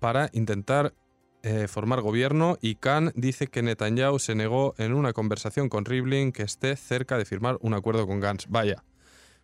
para 0.00 0.30
intentar 0.32 0.94
eh, 1.44 1.66
formar 1.66 2.00
gobierno 2.02 2.56
y 2.60 2.76
Khan 2.76 3.12
dice 3.16 3.48
que 3.48 3.62
Netanyahu 3.62 4.20
se 4.20 4.36
negó 4.36 4.74
en 4.78 4.94
una 4.94 5.12
conversación 5.12 5.68
con 5.68 5.84
Rivlin 5.84 6.30
que 6.30 6.44
esté 6.44 6.76
cerca 6.76 7.18
de 7.18 7.24
firmar 7.24 7.58
un 7.60 7.74
acuerdo 7.74 8.06
con 8.06 8.20
Gantz. 8.20 8.46
Vaya, 8.48 8.84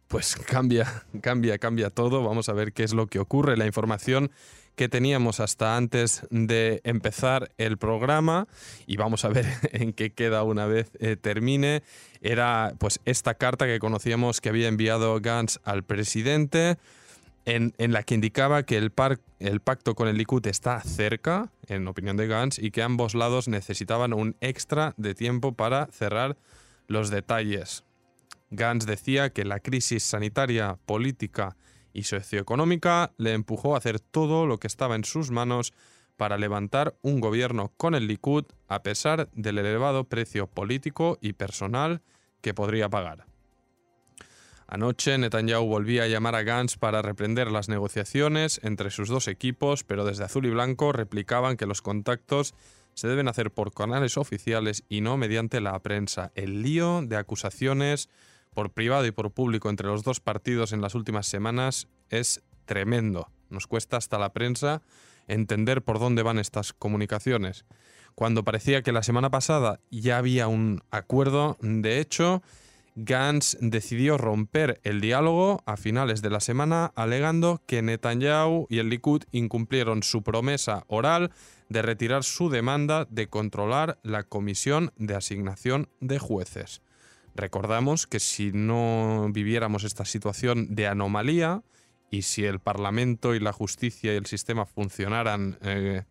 pues 0.07 0.37
cambia, 0.37 1.05
cambia, 1.21 1.59
cambia 1.59 1.91
todo. 1.91 2.23
Vamos 2.23 2.49
a 2.49 2.53
ver 2.53 2.73
qué 2.73 2.85
es 2.85 2.93
lo 2.93 3.09
que 3.09 3.19
ocurre. 3.19 3.57
La 3.57 3.67
información 3.67 4.31
que 4.77 4.89
teníamos 4.89 5.41
hasta 5.41 5.77
antes 5.77 6.23
de 6.31 6.81
empezar 6.85 7.51
el 7.59 7.79
programa 7.79 8.47
y 8.87 8.97
vamos 8.97 9.25
a 9.25 9.29
ver 9.29 9.45
en 9.73 9.93
qué 9.93 10.13
queda 10.13 10.45
una 10.45 10.67
vez 10.67 10.93
eh, 11.01 11.17
termine 11.17 11.83
era 12.21 12.75
pues 12.79 13.01
esta 13.05 13.35
carta 13.35 13.67
que 13.67 13.81
conocíamos 13.81 14.41
que 14.41 14.51
había 14.51 14.69
enviado 14.69 15.21
Gantz 15.21 15.59
al 15.65 15.83
presidente 15.83 16.79
en, 17.49 17.93
la 17.93 18.03
que 18.03 18.15
indicaba 18.15 18.63
que 18.65 18.77
el, 18.77 18.93
el, 19.41 19.61
pacto 19.61 19.95
con 19.95 20.07
el 20.07 20.19
Likud 20.19 20.47
está 20.47 20.81
cerca, 20.83 21.51
en 21.67 21.89
opinión 21.89 22.19
de 22.19 22.27
Gantz, 22.27 22.59
y 22.59 22.71
que 22.71 22.83
ambos 22.83 23.15
lados 23.15 23.49
necesitaban 23.49 24.13
un 24.13 24.37
extra 24.43 24.93
de 24.99 25.15
tiempo 25.15 25.55
para 25.55 25.87
cerrar 25.87 26.37
los 26.89 27.09
detalles. 27.09 27.85
Gantz 28.51 28.85
decía 28.85 29.31
que 29.31 29.47
la 29.47 29.61
crisis 29.61 30.03
sanitaria, 30.03 30.79
política 30.85 31.57
y 31.95 32.03
socioeconómica 32.03 33.13
le 33.17 33.33
empujó 33.33 33.75
a 33.75 33.79
hacer 33.79 33.99
todo 33.99 34.47
lo 34.47 34.59
que 34.59 34.67
estaba 34.67 34.95
en 34.95 35.05
sus 35.05 35.31
manos 35.31 35.73
para 36.19 36.37
levantar 36.37 36.97
un 37.01 37.21
gobierno 37.21 37.73
con 37.79 37.95
el 37.95 38.09
Likud 38.09 38.45
a 38.67 38.83
pesar 38.83 39.31
del 39.33 39.57
elevado 39.57 40.05
precio 40.05 40.49
político 40.49 41.17
y 41.23 41.33
personal 41.33 42.03
que 42.43 42.53
podría 42.53 42.91
pagar. 42.91 43.28
Anoche 44.71 45.17
Netanyahu 45.17 45.67
volvía 45.67 46.03
a 46.03 46.09
llamar 46.09 46.35
a 46.35 46.43
Gantz 46.43 46.77
para 46.77 47.01
reprender 47.01 47.51
las 47.51 47.71
negociaciones 47.71 48.61
entre 48.63 48.91
sus 48.91 49.09
dos 49.09 49.27
equipos, 49.27 49.83
pero 49.83 50.05
desde 50.05 50.25
Azul 50.25 50.45
y 50.45 50.51
Blanco 50.51 50.93
replicaban 50.93 51.57
que 51.57 51.65
los 51.65 51.81
contactos 51.81 52.55
se 52.93 53.09
deben 53.09 53.29
hacer 53.29 53.51
por 53.51 53.73
canales 53.73 54.19
oficiales 54.19 54.85
y 54.91 55.01
no 55.01 55.17
mediante 55.17 55.63
la 55.63 55.79
prensa. 55.79 56.33
El 56.35 56.61
lío 56.61 57.01
de 57.01 57.17
acusaciones 57.17 58.11
por 58.53 58.71
privado 58.71 59.07
y 59.07 59.11
por 59.11 59.31
público 59.31 59.71
entre 59.71 59.87
los 59.87 60.03
dos 60.03 60.21
partidos 60.21 60.73
en 60.73 60.83
las 60.83 60.95
últimas 60.95 61.27
semanas 61.27 61.89
es 62.11 62.43
tremendo. 62.67 63.31
Nos 63.49 63.67
cuesta 63.67 63.97
hasta 63.97 64.19
la 64.19 64.35
prensa 64.35 64.83
entender 65.29 65.81
por 65.81 65.99
dónde 65.99 66.23
van 66.23 66.39
estas 66.39 66.75
comunicaciones. 66.75 67.65
Cuando 68.15 68.45
parecía 68.45 68.83
que 68.83 68.93
la 68.93 69.03
semana 69.03 69.31
pasada 69.31 69.81
ya 69.91 70.19
había 70.19 70.47
un 70.47 70.83
acuerdo, 70.91 71.57
de 71.61 72.01
hecho, 72.01 72.43
Gantz 73.01 73.57
decidió 73.61 74.19
romper 74.19 74.81
el 74.83 75.01
diálogo 75.01 75.63
a 75.67 75.77
finales 75.77 76.21
de 76.21 76.31
la 76.31 76.41
semana 76.41 76.87
alegando 76.97 77.63
que 77.65 77.81
Netanyahu 77.81 78.67
y 78.69 78.79
el 78.79 78.89
Likud 78.89 79.23
incumplieron 79.31 80.03
su 80.03 80.25
promesa 80.25 80.85
oral 80.89 81.31
de 81.69 81.83
retirar 81.83 82.25
su 82.25 82.51
demanda 82.51 83.07
de 83.09 83.29
controlar 83.29 84.01
la 84.03 84.25
comisión 84.25 84.93
de 84.97 85.15
asignación 85.15 85.89
de 86.01 86.19
jueces. 86.19 86.83
Recordamos 87.37 88.09
que 88.09 88.19
si 88.19 88.51
no 88.51 89.29
viviéramos 89.33 89.85
esta 89.85 90.05
situación 90.05 90.75
de 90.75 90.89
anomalía 90.89 91.63
y 92.11 92.23
si 92.23 92.47
el 92.47 92.59
Parlamento 92.59 93.37
y 93.37 93.39
la 93.39 93.53
justicia 93.53 94.13
y 94.13 94.17
el 94.17 94.27
sistema 94.27 94.67
funcionaran 94.67 95.57
eh, 95.63 96.03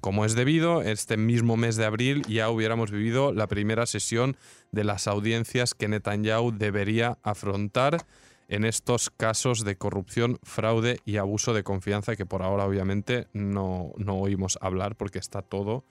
como 0.00 0.24
es 0.24 0.34
debido, 0.34 0.82
este 0.82 1.16
mismo 1.16 1.56
mes 1.56 1.76
de 1.76 1.84
abril 1.84 2.22
ya 2.28 2.50
hubiéramos 2.50 2.90
vivido 2.90 3.32
la 3.32 3.46
primera 3.46 3.86
sesión 3.86 4.36
de 4.72 4.84
las 4.84 5.06
audiencias 5.06 5.74
que 5.74 5.88
Netanyahu 5.88 6.52
debería 6.52 7.18
afrontar 7.22 8.04
en 8.48 8.64
estos 8.64 9.10
casos 9.10 9.64
de 9.64 9.76
corrupción, 9.76 10.38
fraude 10.42 11.00
y 11.04 11.16
abuso 11.16 11.54
de 11.54 11.64
confianza 11.64 12.16
que 12.16 12.26
por 12.26 12.42
ahora 12.42 12.66
obviamente 12.66 13.28
no, 13.32 13.92
oímos 14.06 14.58
hablar 14.60 14.96
porque 14.96 15.18
está 15.18 15.42
todo 15.42 15.84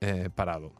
eh, 0.00 0.30
parado. 0.34 0.72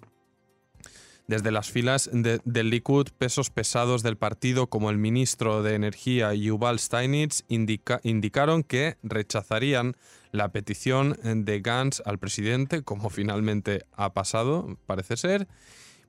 Desde 1.27 1.53
las 1.53 1.71
filas 1.71 2.11
del 2.12 2.71
Likud, 2.71 3.07
pesos 3.17 3.50
pesados 3.50 4.03
del 4.03 4.17
partido 4.17 4.67
como 4.67 4.91
el 4.91 4.99
ministro 4.99 5.62
de 5.62 5.75
Energía 5.75 6.35
Yuval 6.35 6.81
Steinitz 6.81 7.45
indicaron 7.47 8.65
que 8.65 8.97
rechazarían 9.05 9.95
la 10.32 10.52
petición 10.52 11.16
de 11.22 11.60
Gantz 11.60 12.02
al 12.04 12.18
presidente, 12.18 12.82
como 12.82 13.10
finalmente 13.10 13.84
ha 13.92 14.12
pasado, 14.12 14.78
parece 14.87 15.16
ser, 15.16 15.49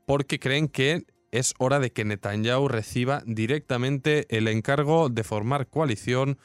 porque 0.06 0.40
creen 0.40 0.68
que 0.68 1.06
es 1.32 1.54
hora 1.58 1.80
de 1.80 1.92
que 1.92 2.06
Netanyahu 2.06 2.68
reciba 2.68 3.24
directamente 3.26 4.26
el 4.30 4.48
encargo 4.48 5.10
de 5.10 5.24
formar 5.24 5.68
coalición, 5.68 6.38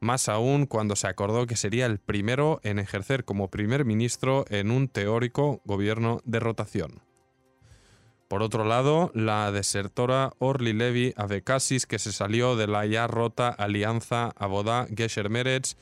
más 0.00 0.28
aún 0.28 0.66
cuando 0.66 0.94
se 0.94 1.08
acordó 1.08 1.46
que 1.46 1.56
sería 1.56 1.86
el 1.86 1.98
primero 1.98 2.60
en 2.62 2.78
ejercer 2.78 3.24
como 3.24 3.50
primer 3.50 3.84
ministro 3.84 4.44
en 4.50 4.70
un 4.70 4.88
teórico 4.88 5.62
gobierno 5.64 6.20
de 6.24 6.40
rotación. 6.40 7.02
Por 8.28 8.42
otro 8.42 8.64
lado, 8.64 9.12
la 9.14 9.52
desertora 9.52 10.32
Orly 10.38 10.72
Levy 10.72 11.14
Avekasis, 11.16 11.86
que 11.86 12.00
se 12.00 12.12
salió 12.12 12.56
de 12.56 12.66
la 12.66 12.84
ya 12.84 13.06
rota 13.06 13.48
alianza 13.50 14.32
Abodá-Gesher 14.36 15.30
Meretz, 15.30 15.76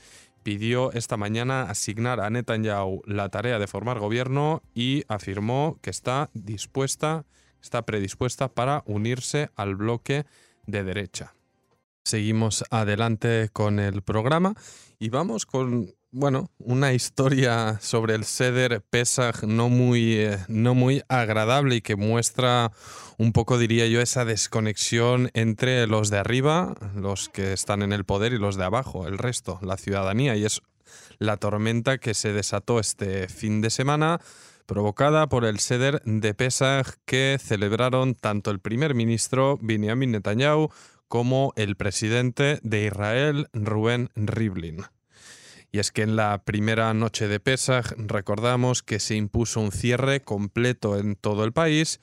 pidió 0.45 0.93
esta 0.93 1.17
mañana 1.17 1.63
asignar 1.63 2.21
a 2.21 2.31
Netanyahu 2.31 3.03
la 3.07 3.29
tarea 3.31 3.59
de 3.59 3.67
formar 3.67 3.99
gobierno 3.99 4.63
y 4.75 5.03
afirmó 5.09 5.79
que 5.83 5.91
está 5.91 6.31
dispuesta, 6.35 7.25
está 7.61 7.83
predispuesta 7.83 8.49
para 8.49 8.85
unirse 8.87 9.51
al 9.57 9.75
bloque 9.75 10.27
de 10.67 10.85
derecha. 10.85 11.35
Seguimos 12.05 12.65
adelante 12.71 13.49
con 13.53 13.79
el 13.81 14.03
programa 14.03 14.55
y 14.99 15.09
vamos 15.09 15.47
con 15.47 15.95
bueno, 16.17 16.53
una 16.59 16.93
historia 16.93 17.81
sobre 17.81 18.15
el 18.15 18.25
Seder 18.25 18.83
Pesach 18.83 19.43
no 19.43 19.69
muy, 19.69 20.19
eh, 20.19 20.39
no 20.47 20.73
muy 20.77 21.03
agradable 21.09 21.75
y 21.75 21.81
que 21.81 21.97
muestra 21.97 22.71
un 23.19 23.33
poco, 23.33 23.59
diría 23.59 23.89
yo, 23.89 24.01
esa 24.01 24.25
desconexión 24.25 25.31
entre 25.35 25.89
los 25.89 26.11
de 26.11 26.19
arriba, 26.19 26.77
los 26.95 27.29
que 27.29 27.53
están 27.53 27.83
en 27.83 27.93
el 27.93 28.05
poder, 28.05 28.33
y 28.33 28.39
los 28.39 28.55
de 28.55 28.63
abajo, 28.63 29.09
el 29.09 29.19
resto, 29.19 29.59
la 29.61 29.77
ciudadanía. 29.77 30.37
Y 30.37 30.45
es 30.45 30.61
la 31.19 31.37
tormenta 31.37 31.99
que 31.99 32.15
se 32.15 32.33
desató 32.33 32.79
este 32.79 33.27
fin 33.27 33.61
de 33.61 33.71
semana 33.71 34.21
provocada 34.67 35.29
por 35.29 35.45
el 35.45 35.59
Seder 35.59 36.01
de 36.05 36.33
Pesach 36.33 36.95
que 37.05 37.39
celebraron 37.43 38.15
tanto 38.15 38.53
el 38.53 38.61
primer 38.61 38.95
ministro 38.95 39.59
Benjamin 39.61 40.13
Netanyahu 40.13 40.71
como 41.15 41.53
el 41.55 41.77
presidente 41.77 42.59
de 42.65 42.87
Israel, 42.87 43.47
Rubén 43.53 44.11
Rivlin. 44.17 44.83
Y 45.71 45.79
es 45.79 45.93
que 45.93 46.03
en 46.03 46.17
la 46.17 46.43
primera 46.43 46.93
noche 46.93 47.29
de 47.29 47.39
Pesach 47.39 47.93
recordamos 47.97 48.83
que 48.83 48.99
se 48.99 49.15
impuso 49.15 49.61
un 49.61 49.71
cierre 49.71 50.23
completo 50.23 50.99
en 50.99 51.15
todo 51.15 51.45
el 51.45 51.53
país 51.53 52.01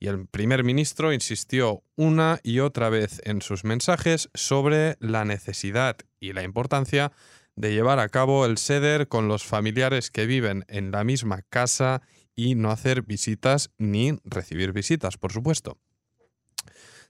y 0.00 0.06
el 0.06 0.26
primer 0.26 0.64
ministro 0.64 1.12
insistió 1.12 1.82
una 1.96 2.40
y 2.42 2.60
otra 2.60 2.88
vez 2.88 3.20
en 3.26 3.42
sus 3.42 3.64
mensajes 3.64 4.30
sobre 4.32 4.96
la 4.98 5.26
necesidad 5.26 5.98
y 6.18 6.32
la 6.32 6.42
importancia 6.42 7.12
de 7.56 7.74
llevar 7.74 7.98
a 7.98 8.08
cabo 8.08 8.46
el 8.46 8.56
seder 8.56 9.08
con 9.08 9.28
los 9.28 9.44
familiares 9.44 10.10
que 10.10 10.24
viven 10.24 10.64
en 10.68 10.90
la 10.90 11.04
misma 11.04 11.42
casa 11.50 12.00
y 12.34 12.54
no 12.54 12.70
hacer 12.70 13.02
visitas 13.02 13.74
ni 13.76 14.18
recibir 14.24 14.72
visitas, 14.72 15.18
por 15.18 15.32
supuesto. 15.32 15.83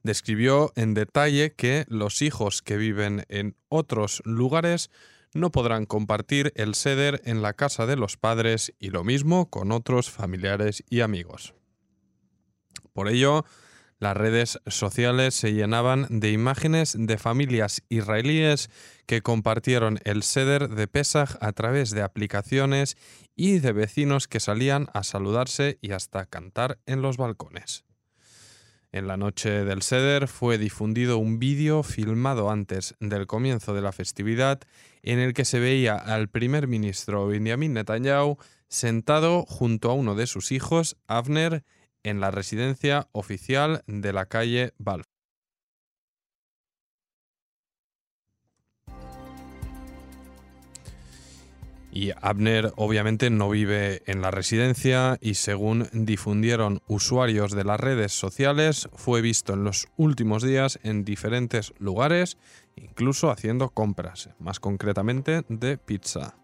Describió 0.05 0.71
en 0.77 0.93
detalle 0.93 1.55
que 1.55 1.87
los 1.89 2.21
hijos 2.21 2.61
que 2.61 2.77
viven 2.77 3.25
en 3.29 3.57
otros 3.71 4.21
lugares 4.27 4.91
no 5.33 5.51
podrán 5.51 5.87
compartir 5.87 6.53
el 6.57 6.75
seder 6.75 7.23
en 7.25 7.41
la 7.41 7.55
casa 7.55 7.87
de 7.87 7.97
los 7.97 8.19
padres 8.19 8.75
y 8.79 8.91
lo 8.91 9.03
mismo 9.03 9.49
con 9.49 9.73
otros 9.73 10.11
familiares 10.11 10.85
y 10.91 11.01
amigos. 11.01 11.55
Por 12.93 13.09
ello, 13.09 13.47
las 13.99 14.15
redes 14.15 14.61
sociales 14.67 15.35
se 15.35 15.55
llenaban 15.55 16.07
de 16.11 16.31
imágenes 16.33 16.95
de 16.99 17.17
familias 17.17 17.83
israelíes 17.89 18.69
que 19.07 19.23
compartieron 19.23 20.01
el 20.05 20.23
seder 20.23 20.69
de 20.69 20.87
Pesach 20.87 21.39
a 21.41 21.53
través 21.53 21.93
de 21.93 22.03
aplicaciones 22.03 22.99
y 23.35 23.59
de 23.59 23.73
vecinos 23.73 24.29
que 24.29 24.39
salían 24.39 24.89
a 24.93 25.03
saludarse 25.03 25.79
y 25.81 25.93
hasta 25.93 26.27
cantar 26.27 26.79
en 26.85 27.01
los 27.01 27.17
balcones. 27.17 27.85
En 28.95 29.09
la 29.09 29.17
noche 29.17 29.65
del 29.65 29.83
Seder 29.83 30.29
fue 30.29 30.57
difundido 30.57 31.19
un 31.19 31.41
vídeo 31.41 31.83
filmado 31.83 32.49
antes 32.49 32.95
del 33.01 33.27
comienzo 33.27 33.75
de 33.75 33.83
la 33.83 33.91
festividad 33.91 34.61
en 35.03 35.19
el 35.19 35.35
que 35.35 35.45
se 35.45 35.59
veía 35.59 35.97
al 35.97 36.29
primer 36.29 36.69
ministro 36.69 37.27
Benjamin 37.27 37.73
Netanyahu 37.73 38.39
sentado 38.69 39.47
junto 39.49 39.91
a 39.91 39.95
uno 39.95 40.15
de 40.15 40.29
sus 40.29 40.53
hijos, 40.53 40.97
Avner, 41.09 41.65
en 42.05 42.21
la 42.21 42.31
residencia 42.31 43.09
oficial 43.11 43.83
de 43.89 44.13
la 44.13 44.27
calle 44.27 44.75
Balf. 44.79 45.14
Y 51.97 52.11
Abner 52.21 52.73
obviamente 52.75 53.31
no 53.31 53.49
vive 53.49 54.03
en 54.07 54.21
la 54.21 54.33
residencia 54.33 55.17
y 55.21 55.35
según 55.35 55.89
difundieron 55.93 56.83
usuarios 56.89 57.53
de 57.53 57.63
las 57.63 57.79
redes 57.79 58.11
sociales, 58.11 58.89
fue 58.97 59.21
visto 59.21 59.53
en 59.53 59.63
los 59.63 59.87
últimos 59.97 60.43
días 60.43 60.81
en 60.83 61.05
diferentes 61.05 61.73
lugares, 61.79 62.37
incluso 62.75 63.31
haciendo 63.31 63.69
compras, 63.69 64.31
más 64.41 64.59
concretamente 64.59 65.45
de 65.49 65.79
pizza. 65.79 66.35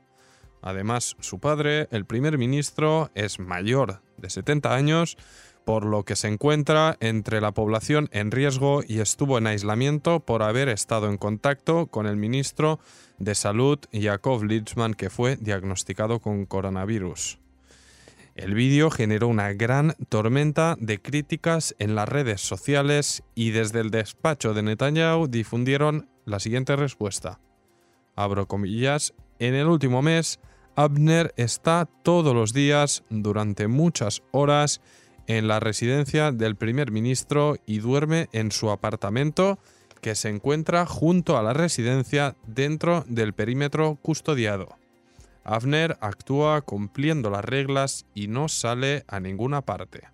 Además, 0.63 1.17
su 1.19 1.41
padre, 1.41 1.89
el 1.91 2.05
primer 2.05 2.39
ministro, 2.39 3.11
es 3.17 3.41
mayor 3.41 4.03
de 4.19 4.31
70 4.31 4.73
años, 4.73 5.17
por 5.65 5.85
lo 5.85 6.05
que 6.05 6.15
se 6.15 6.29
encuentra 6.29 6.97
entre 7.01 7.41
la 7.41 7.53
población 7.53 8.09
en 8.13 8.31
riesgo 8.31 8.83
y 8.87 9.01
estuvo 9.01 9.37
en 9.37 9.49
aislamiento 9.49 10.21
por 10.21 10.45
haber 10.45 10.69
estado 10.69 11.09
en 11.09 11.17
contacto 11.17 11.87
con 11.87 12.07
el 12.07 12.17
ministro 12.17 12.79
de 13.20 13.37
Salud, 13.37 13.78
Yakov 13.92 14.42
Litzman, 14.42 14.94
que 14.94 15.11
fue 15.11 15.37
diagnosticado 15.37 16.18
con 16.18 16.46
coronavirus. 16.46 17.38
El 18.35 18.54
vídeo 18.54 18.90
generó 18.90 19.28
una 19.28 19.52
gran 19.52 19.94
tormenta 20.09 20.76
de 20.80 21.00
críticas 21.00 21.76
en 21.78 21.94
las 21.94 22.09
redes 22.09 22.40
sociales 22.40 23.22
y 23.35 23.50
desde 23.50 23.80
el 23.80 23.90
despacho 23.90 24.54
de 24.54 24.62
Netanyahu 24.62 25.28
difundieron 25.28 26.09
la 26.24 26.40
siguiente 26.40 26.74
respuesta. 26.74 27.38
Abro 28.16 28.46
comillas, 28.46 29.14
en 29.38 29.54
el 29.54 29.66
último 29.66 30.00
mes, 30.00 30.40
Abner 30.74 31.35
está 31.37 31.87
todos 32.02 32.35
los 32.35 32.52
días, 32.52 33.04
durante 33.11 33.68
muchas 33.68 34.22
horas, 34.30 34.80
en 35.26 35.46
la 35.46 35.61
residencia 35.61 36.33
del 36.33 36.56
primer 36.56 36.90
ministro 36.90 37.56
y 37.66 37.78
duerme 37.78 38.28
en 38.33 38.50
su 38.50 38.70
apartamento 38.70 39.59
que 40.01 40.15
se 40.15 40.29
encuentra 40.29 40.87
junto 40.87 41.37
a 41.37 41.43
la 41.43 41.53
residencia 41.53 42.37
dentro 42.47 43.05
del 43.09 43.33
perímetro 43.33 43.99
custodiado. 44.03 44.77
Avner 45.45 45.97
actúa 46.01 46.61
cumpliendo 46.61 47.31
las 47.31 47.45
reglas 47.45 48.07
y 48.15 48.29
no 48.29 48.49
sale 48.49 49.05
a 49.09 49.21
ninguna 49.21 49.63
parte. 49.63 50.09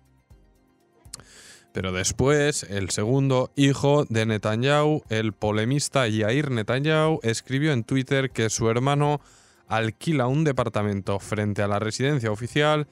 Pero 1.73 1.91
después, 1.91 2.63
el 2.63 2.89
segundo 2.89 3.51
hijo 3.55 4.05
de 4.05 4.25
Netanyahu, 4.25 5.03
el 5.09 5.33
polemista 5.33 6.07
Yair 6.07 6.49
Netanyahu, 6.49 7.19
escribió 7.21 7.71
en 7.71 7.83
Twitter 7.83 8.31
que 8.31 8.49
su 8.49 8.69
hermano 8.69 9.21
alquila 9.67 10.27
un 10.27 10.43
departamento 10.43 11.19
frente 11.19 11.61
a 11.61 11.67
la 11.67 11.77
residencia 11.77 12.31
oficial 12.31 12.87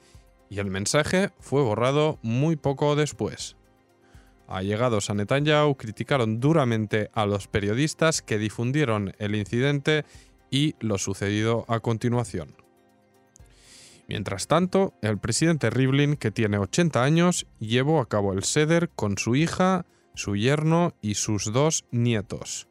y 0.48 0.58
el 0.60 0.70
mensaje 0.70 1.30
fue 1.40 1.62
borrado 1.62 2.18
muy 2.22 2.56
poco 2.56 2.94
después. 2.94 3.55
Allegados 4.48 5.10
a 5.10 5.14
Netanyahu 5.14 5.76
criticaron 5.76 6.40
duramente 6.40 7.10
a 7.12 7.26
los 7.26 7.48
periodistas 7.48 8.22
que 8.22 8.38
difundieron 8.38 9.12
el 9.18 9.34
incidente 9.34 10.04
y 10.50 10.74
lo 10.80 10.98
sucedido 10.98 11.64
a 11.68 11.80
continuación. 11.80 12.54
Mientras 14.08 14.46
tanto, 14.46 14.94
el 15.02 15.18
presidente 15.18 15.68
Rivlin, 15.68 16.16
que 16.16 16.30
tiene 16.30 16.58
80 16.58 17.02
años, 17.02 17.46
llevó 17.58 18.00
a 18.00 18.08
cabo 18.08 18.32
el 18.32 18.44
seder 18.44 18.88
con 18.90 19.18
su 19.18 19.34
hija, 19.34 19.84
su 20.14 20.36
yerno 20.36 20.94
y 21.02 21.14
sus 21.14 21.52
dos 21.52 21.84
nietos. 21.90 22.68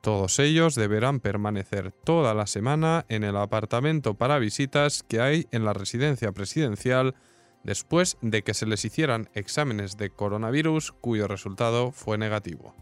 Todos 0.00 0.38
ellos 0.38 0.76
deberán 0.76 1.20
permanecer 1.20 1.92
toda 1.92 2.32
la 2.34 2.46
semana 2.46 3.04
en 3.08 3.24
el 3.24 3.36
apartamento 3.36 4.14
para 4.14 4.38
visitas 4.38 5.02
que 5.02 5.20
hay 5.20 5.46
en 5.50 5.64
la 5.64 5.74
residencia 5.74 6.32
presidencial 6.32 7.16
después 7.64 8.16
de 8.22 8.42
que 8.42 8.54
se 8.54 8.66
les 8.66 8.84
hicieran 8.84 9.28
exámenes 9.34 9.96
de 9.96 10.10
coronavirus 10.10 10.92
cuyo 10.92 11.28
resultado 11.28 11.92
fue 11.92 12.18
negativo. 12.18 12.74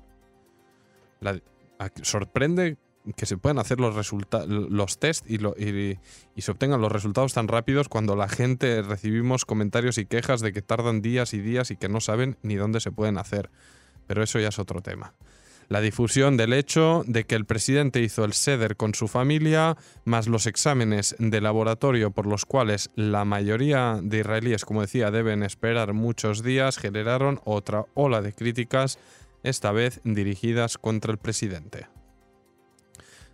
sorprende 2.03 2.77
que 3.17 3.27
se 3.27 3.39
puedan 3.39 3.59
hacer 3.59 3.81
los, 3.81 3.95
los 4.49 4.99
test 4.99 5.25
y, 5.31 5.37
y, 5.37 6.43
se 6.43 6.51
obtengan 6.51 6.81
los 6.81 6.93
resultados 6.93 7.33
tan 7.33 7.49
rápidos 7.49 7.89
cuando 7.89 8.17
la 8.17 8.29
gente 8.29 8.83
recibimos 8.83 9.45
comentarios 9.45 9.99
y 9.99 10.05
quejas 10.05 10.41
de 10.41 10.53
que 10.53 10.63
tardan 10.63 11.01
días 11.01 11.33
y 11.33 11.41
días 11.41 11.71
y 11.71 11.77
que 11.77 11.89
no 11.89 12.01
saben 12.01 12.37
ni 12.43 12.57
dónde 12.57 12.81
se 12.81 12.93
pueden 12.93 13.19
hacer. 13.19 13.51
Pero 14.07 14.23
eso 14.23 14.39
ya 14.39 14.49
es 14.49 14.59
otro 14.59 14.83
tema. 14.83 15.15
La 15.69 15.83
difusión 15.83 16.39
del 16.39 16.55
hecho 16.55 17.05
de 17.07 17.25
que 17.25 17.35
el 17.35 17.45
presidente 17.45 18.01
hizo 18.01 18.25
el 18.25 18.33
seder 18.33 18.77
con 18.77 18.95
su 18.95 19.07
familia, 19.07 19.77
más 20.05 20.27
los 20.27 20.47
exámenes 20.47 21.15
de 21.19 21.43
laboratorio 21.43 22.11
por 22.11 22.27
los 22.27 22.47
cuales 22.47 22.91
la 22.95 23.27
mayoría 23.27 24.01
de 24.03 24.21
israelíes, 24.21 24.65
como 24.65 24.81
decía, 24.81 25.11
deben 25.11 25.43
esperar 25.43 25.93
muchos 25.93 26.43
días, 26.43 26.79
generaron 26.79 27.41
otra 27.45 27.85
ola 27.93 28.23
de 28.23 28.33
críticas, 28.33 28.99
esta 29.43 29.71
vez 29.71 30.01
dirigidas 30.05 30.79
contra 30.79 31.13
el 31.13 31.19
presidente. 31.19 31.87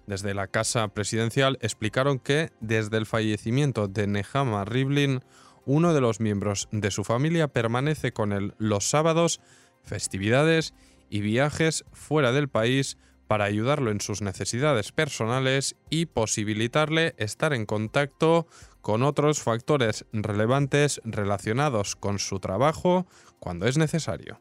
Desde 0.06 0.34
la 0.34 0.48
Casa 0.48 0.88
Presidencial 0.88 1.56
explicaron 1.62 2.18
que 2.18 2.50
desde 2.60 2.96
el 2.96 3.06
fallecimiento 3.06 3.86
de 3.86 4.08
Nehama 4.08 4.64
Rivlin, 4.64 5.20
uno 5.66 5.94
de 5.94 6.00
los 6.00 6.20
miembros 6.20 6.68
de 6.72 6.90
su 6.90 7.04
familia 7.04 7.48
permanece 7.48 8.12
con 8.12 8.32
él 8.32 8.54
los 8.58 8.90
sábados, 8.90 9.40
festividades 9.82 10.74
y 10.74 10.93
viajes 11.10 11.84
fuera 11.92 12.32
del 12.32 12.48
país 12.48 12.98
para 13.26 13.44
ayudarlo 13.44 13.90
en 13.90 14.00
sus 14.00 14.22
necesidades 14.22 14.92
personales 14.92 15.76
y 15.90 16.06
posibilitarle 16.06 17.14
estar 17.16 17.52
en 17.52 17.66
contacto 17.66 18.46
con 18.80 19.02
otros 19.02 19.42
factores 19.42 20.04
relevantes 20.12 21.00
relacionados 21.04 21.96
con 21.96 22.18
su 22.18 22.38
trabajo 22.38 23.06
cuando 23.38 23.66
es 23.66 23.78
necesario. 23.78 24.40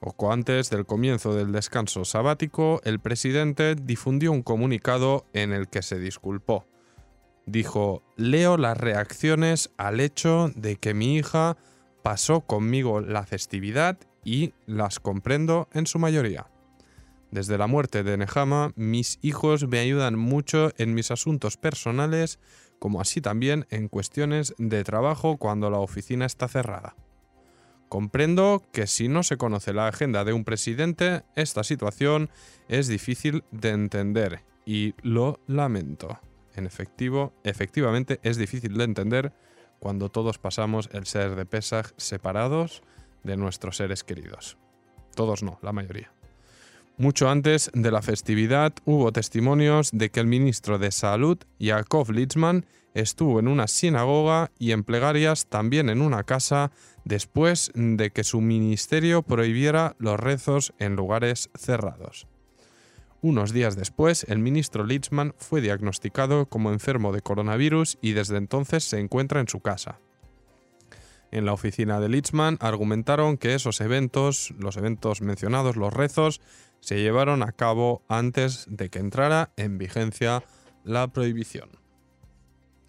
Poco 0.00 0.32
antes 0.32 0.70
del 0.70 0.86
comienzo 0.86 1.34
del 1.34 1.52
descanso 1.52 2.06
sabático, 2.06 2.80
el 2.84 3.00
presidente 3.00 3.74
difundió 3.74 4.32
un 4.32 4.42
comunicado 4.42 5.26
en 5.34 5.52
el 5.52 5.68
que 5.68 5.82
se 5.82 5.98
disculpó. 5.98 6.66
Dijo, 7.44 8.02
leo 8.16 8.56
las 8.56 8.78
reacciones 8.78 9.70
al 9.76 10.00
hecho 10.00 10.50
de 10.56 10.76
que 10.76 10.94
mi 10.94 11.16
hija 11.16 11.58
pasó 12.02 12.40
conmigo 12.40 13.02
la 13.02 13.26
festividad 13.26 13.98
y 14.24 14.52
las 14.66 15.00
comprendo 15.00 15.68
en 15.72 15.86
su 15.86 15.98
mayoría. 15.98 16.46
Desde 17.30 17.58
la 17.58 17.68
muerte 17.68 18.02
de 18.02 18.16
Nehama, 18.16 18.72
mis 18.74 19.18
hijos 19.22 19.68
me 19.68 19.78
ayudan 19.78 20.18
mucho 20.18 20.72
en 20.78 20.94
mis 20.94 21.10
asuntos 21.12 21.56
personales, 21.56 22.40
como 22.80 23.00
así 23.00 23.20
también 23.20 23.66
en 23.70 23.88
cuestiones 23.88 24.54
de 24.58 24.82
trabajo 24.82 25.36
cuando 25.36 25.70
la 25.70 25.78
oficina 25.78 26.26
está 26.26 26.48
cerrada. 26.48 26.96
Comprendo 27.88 28.62
que 28.72 28.86
si 28.86 29.08
no 29.08 29.22
se 29.22 29.36
conoce 29.36 29.72
la 29.72 29.88
agenda 29.88 30.24
de 30.24 30.32
un 30.32 30.44
presidente, 30.44 31.22
esta 31.36 31.64
situación 31.64 32.30
es 32.68 32.88
difícil 32.88 33.44
de 33.52 33.70
entender 33.70 34.44
y 34.64 34.94
lo 35.02 35.40
lamento. 35.46 36.18
En 36.54 36.66
efectivo, 36.66 37.32
efectivamente 37.44 38.20
es 38.22 38.36
difícil 38.36 38.76
de 38.76 38.84
entender 38.84 39.32
cuando 39.78 40.08
todos 40.08 40.38
pasamos 40.38 40.88
el 40.92 41.06
ser 41.06 41.36
de 41.36 41.46
Pesaj 41.46 41.92
separados 41.96 42.82
de 43.24 43.36
nuestros 43.36 43.76
seres 43.76 44.04
queridos. 44.04 44.56
Todos 45.14 45.42
no, 45.42 45.58
la 45.62 45.72
mayoría. 45.72 46.12
Mucho 46.96 47.30
antes 47.30 47.70
de 47.72 47.90
la 47.90 48.02
festividad 48.02 48.74
hubo 48.84 49.10
testimonios 49.10 49.90
de 49.92 50.10
que 50.10 50.20
el 50.20 50.26
ministro 50.26 50.78
de 50.78 50.92
Salud, 50.92 51.38
Yakov 51.58 52.10
Litzman, 52.10 52.66
estuvo 52.92 53.40
en 53.40 53.48
una 53.48 53.68
sinagoga 53.68 54.50
y 54.58 54.72
en 54.72 54.84
plegarias 54.84 55.46
también 55.46 55.88
en 55.88 56.02
una 56.02 56.24
casa 56.24 56.72
después 57.04 57.72
de 57.74 58.10
que 58.10 58.24
su 58.24 58.40
ministerio 58.40 59.22
prohibiera 59.22 59.96
los 59.98 60.20
rezos 60.20 60.74
en 60.78 60.96
lugares 60.96 61.48
cerrados. 61.54 62.26
Unos 63.22 63.52
días 63.52 63.76
después, 63.76 64.24
el 64.28 64.38
ministro 64.38 64.84
Litzman 64.84 65.34
fue 65.38 65.60
diagnosticado 65.60 66.46
como 66.46 66.70
enfermo 66.70 67.12
de 67.12 67.20
coronavirus 67.20 67.98
y 68.00 68.12
desde 68.12 68.38
entonces 68.38 68.84
se 68.84 68.98
encuentra 68.98 69.40
en 69.40 69.48
su 69.48 69.60
casa. 69.60 70.00
En 71.30 71.44
la 71.44 71.52
oficina 71.52 72.00
de 72.00 72.08
Litzman 72.08 72.58
argumentaron 72.60 73.36
que 73.36 73.54
esos 73.54 73.80
eventos, 73.80 74.52
los 74.58 74.76
eventos 74.76 75.20
mencionados, 75.20 75.76
los 75.76 75.92
rezos, 75.92 76.40
se 76.80 77.00
llevaron 77.00 77.42
a 77.42 77.52
cabo 77.52 78.02
antes 78.08 78.66
de 78.68 78.88
que 78.88 78.98
entrara 78.98 79.52
en 79.56 79.78
vigencia 79.78 80.42
la 80.84 81.08
prohibición. 81.08 81.70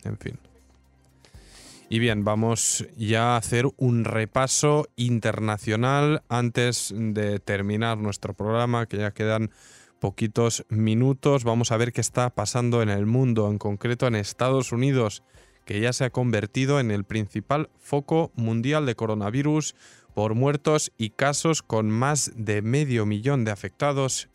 En 0.04 0.18
fin. 0.18 0.40
Y 1.90 2.00
bien, 2.00 2.24
vamos 2.24 2.88
ya 2.96 3.34
a 3.34 3.38
hacer 3.38 3.68
un 3.76 4.06
repaso 4.06 4.88
internacional 4.96 6.24
antes 6.30 6.94
de 6.96 7.40
terminar 7.40 7.98
nuestro 7.98 8.34
programa, 8.34 8.86
que 8.86 8.98
ya 8.98 9.12
quedan 9.12 9.52
poquitos 10.00 10.66
minutos. 10.70 11.44
Vamos 11.44 11.74
a 11.74 11.78
ver 11.78 11.92
qué 11.92 12.00
está 12.00 12.30
pasando 12.30 12.82
en 12.82 12.88
el 12.88 13.06
mundo, 13.06 13.52
en 13.52 13.58
concreto 13.58 14.08
en 14.08 14.16
Estados 14.16 14.72
Unidos, 14.72 15.22
que 15.65 15.80
ya 15.80 15.93
se 15.93 16.06
ha 16.06 16.10
convertido 16.10 16.80
en 16.80 16.91
el 16.91 17.04
principal 17.04 17.69
foco 17.80 18.32
mundial 18.36 18.86
de 18.86 18.95
coronavirus 18.95 19.76
por 20.13 20.36
muertos 20.36 20.91
y 20.97 21.12
casos 21.12 21.62
con 21.62 21.89
más 21.89 22.32
de 22.36 22.62
medio 22.62 23.06
millón 23.06 23.45
de 23.45 23.52
afectados 23.52 24.30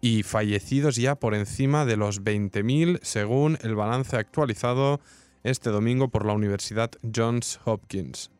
y 0.00 0.22
fallecidos 0.22 0.96
ya 0.96 1.16
por 1.16 1.34
encima 1.34 1.84
de 1.84 1.96
los 1.96 2.22
20.000 2.22 3.00
según 3.02 3.58
el 3.62 3.74
balance 3.74 4.16
actualizado 4.16 5.00
este 5.42 5.70
domingo 5.70 6.08
por 6.08 6.26
la 6.26 6.34
Universidad 6.34 6.90
Johns 7.14 7.60
Hopkins. 7.64 8.30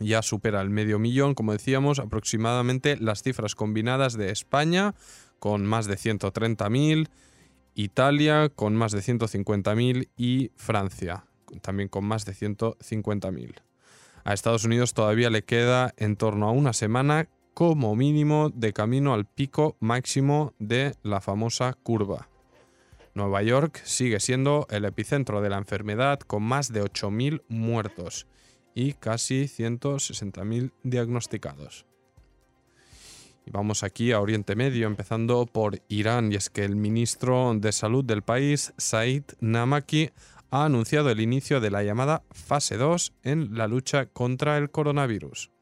ya 0.00 0.22
supera 0.22 0.60
el 0.60 0.70
medio 0.70 0.98
millón, 0.98 1.34
como 1.34 1.52
decíamos, 1.52 2.00
aproximadamente 2.00 2.96
las 2.96 3.22
cifras 3.22 3.54
combinadas 3.54 4.14
de 4.14 4.32
España, 4.32 4.96
con 5.38 5.64
más 5.64 5.86
de 5.86 5.94
130.000, 5.94 7.08
Italia 7.76 8.48
con 8.48 8.74
más 8.74 8.90
de 8.92 8.98
150.000 8.98 10.08
y 10.16 10.50
Francia 10.56 11.26
también 11.60 11.88
con 11.88 12.04
más 12.04 12.24
de 12.24 12.32
150.000. 12.32 13.54
A 14.24 14.32
Estados 14.32 14.64
Unidos 14.64 14.94
todavía 14.94 15.30
le 15.30 15.44
queda 15.44 15.92
en 15.96 16.16
torno 16.16 16.48
a 16.48 16.52
una 16.52 16.72
semana 16.72 17.28
como 17.54 17.94
mínimo 17.96 18.50
de 18.50 18.72
camino 18.72 19.14
al 19.14 19.24
pico 19.24 19.76
máximo 19.80 20.52
de 20.58 20.94
la 21.02 21.20
famosa 21.20 21.72
curva. 21.72 22.28
Nueva 23.14 23.42
York 23.42 23.80
sigue 23.84 24.18
siendo 24.18 24.66
el 24.70 24.84
epicentro 24.84 25.40
de 25.40 25.48
la 25.48 25.58
enfermedad 25.58 26.18
con 26.18 26.42
más 26.42 26.72
de 26.72 26.82
8.000 26.82 27.42
muertos 27.48 28.26
y 28.74 28.94
casi 28.94 29.44
160.000 29.44 30.72
diagnosticados. 30.82 31.86
Y 33.46 33.50
vamos 33.50 33.84
aquí 33.84 34.10
a 34.10 34.20
Oriente 34.20 34.56
Medio, 34.56 34.86
empezando 34.86 35.46
por 35.46 35.80
Irán, 35.88 36.32
y 36.32 36.36
es 36.36 36.50
que 36.50 36.64
el 36.64 36.76
ministro 36.76 37.54
de 37.54 37.72
Salud 37.72 38.04
del 38.04 38.22
país, 38.22 38.72
Said 38.78 39.24
Namaki, 39.40 40.10
ha 40.50 40.64
anunciado 40.64 41.10
el 41.10 41.20
inicio 41.20 41.60
de 41.60 41.70
la 41.70 41.82
llamada 41.82 42.24
fase 42.30 42.76
2 42.76 43.12
en 43.22 43.56
la 43.56 43.68
lucha 43.68 44.06
contra 44.06 44.56
el 44.56 44.70
coronavirus. 44.70 45.53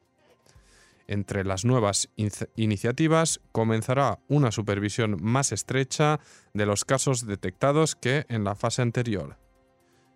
Entre 1.06 1.44
las 1.44 1.64
nuevas 1.64 2.08
iniciativas 2.56 3.40
comenzará 3.52 4.20
una 4.28 4.50
supervisión 4.50 5.18
más 5.20 5.52
estrecha 5.52 6.20
de 6.54 6.66
los 6.66 6.84
casos 6.84 7.26
detectados 7.26 7.96
que 7.96 8.24
en 8.28 8.44
la 8.44 8.54
fase 8.54 8.82
anterior. 8.82 9.38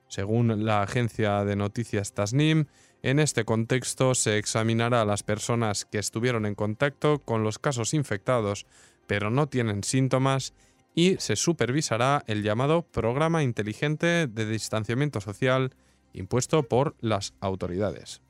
Según 0.09 0.65
la 0.65 0.83
agencia 0.83 1.45
de 1.45 1.57
noticias 1.57 2.15
Tasnim, 2.15 2.67
en 3.03 3.19
este 3.19 3.45
contexto 3.45 4.15
se 4.15 4.39
examinará 4.39 5.03
a 5.03 5.05
las 5.05 5.23
personas 5.23 5.85
que 5.85 5.99
estuvieron 5.99 6.47
en 6.47 6.55
contacto 6.55 7.19
con 7.19 7.43
los 7.43 7.59
casos 7.59 7.93
infectados 7.93 8.67
pero 9.07 9.31
no 9.31 9.49
tienen 9.49 9.85
síntomas 9.85 10.55
y 10.95 11.17
se 11.19 11.37
supervisará 11.37 12.25
el 12.27 12.43
llamado 12.43 12.83
Programa 12.83 13.43
Inteligente 13.43 14.27
de 14.27 14.47
Distanciamiento 14.47 15.21
Social 15.21 15.75
impuesto 16.13 16.63
por 16.63 16.97
las 17.01 17.35
autoridades. 17.41 18.23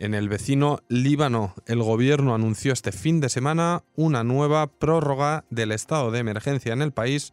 En 0.00 0.14
el 0.14 0.28
vecino 0.28 0.80
Líbano, 0.88 1.54
el 1.66 1.80
gobierno 1.80 2.34
anunció 2.34 2.72
este 2.72 2.90
fin 2.90 3.20
de 3.20 3.28
semana 3.28 3.84
una 3.94 4.24
nueva 4.24 4.66
prórroga 4.66 5.44
del 5.50 5.70
estado 5.70 6.10
de 6.10 6.18
emergencia 6.18 6.72
en 6.72 6.82
el 6.82 6.90
país 6.90 7.32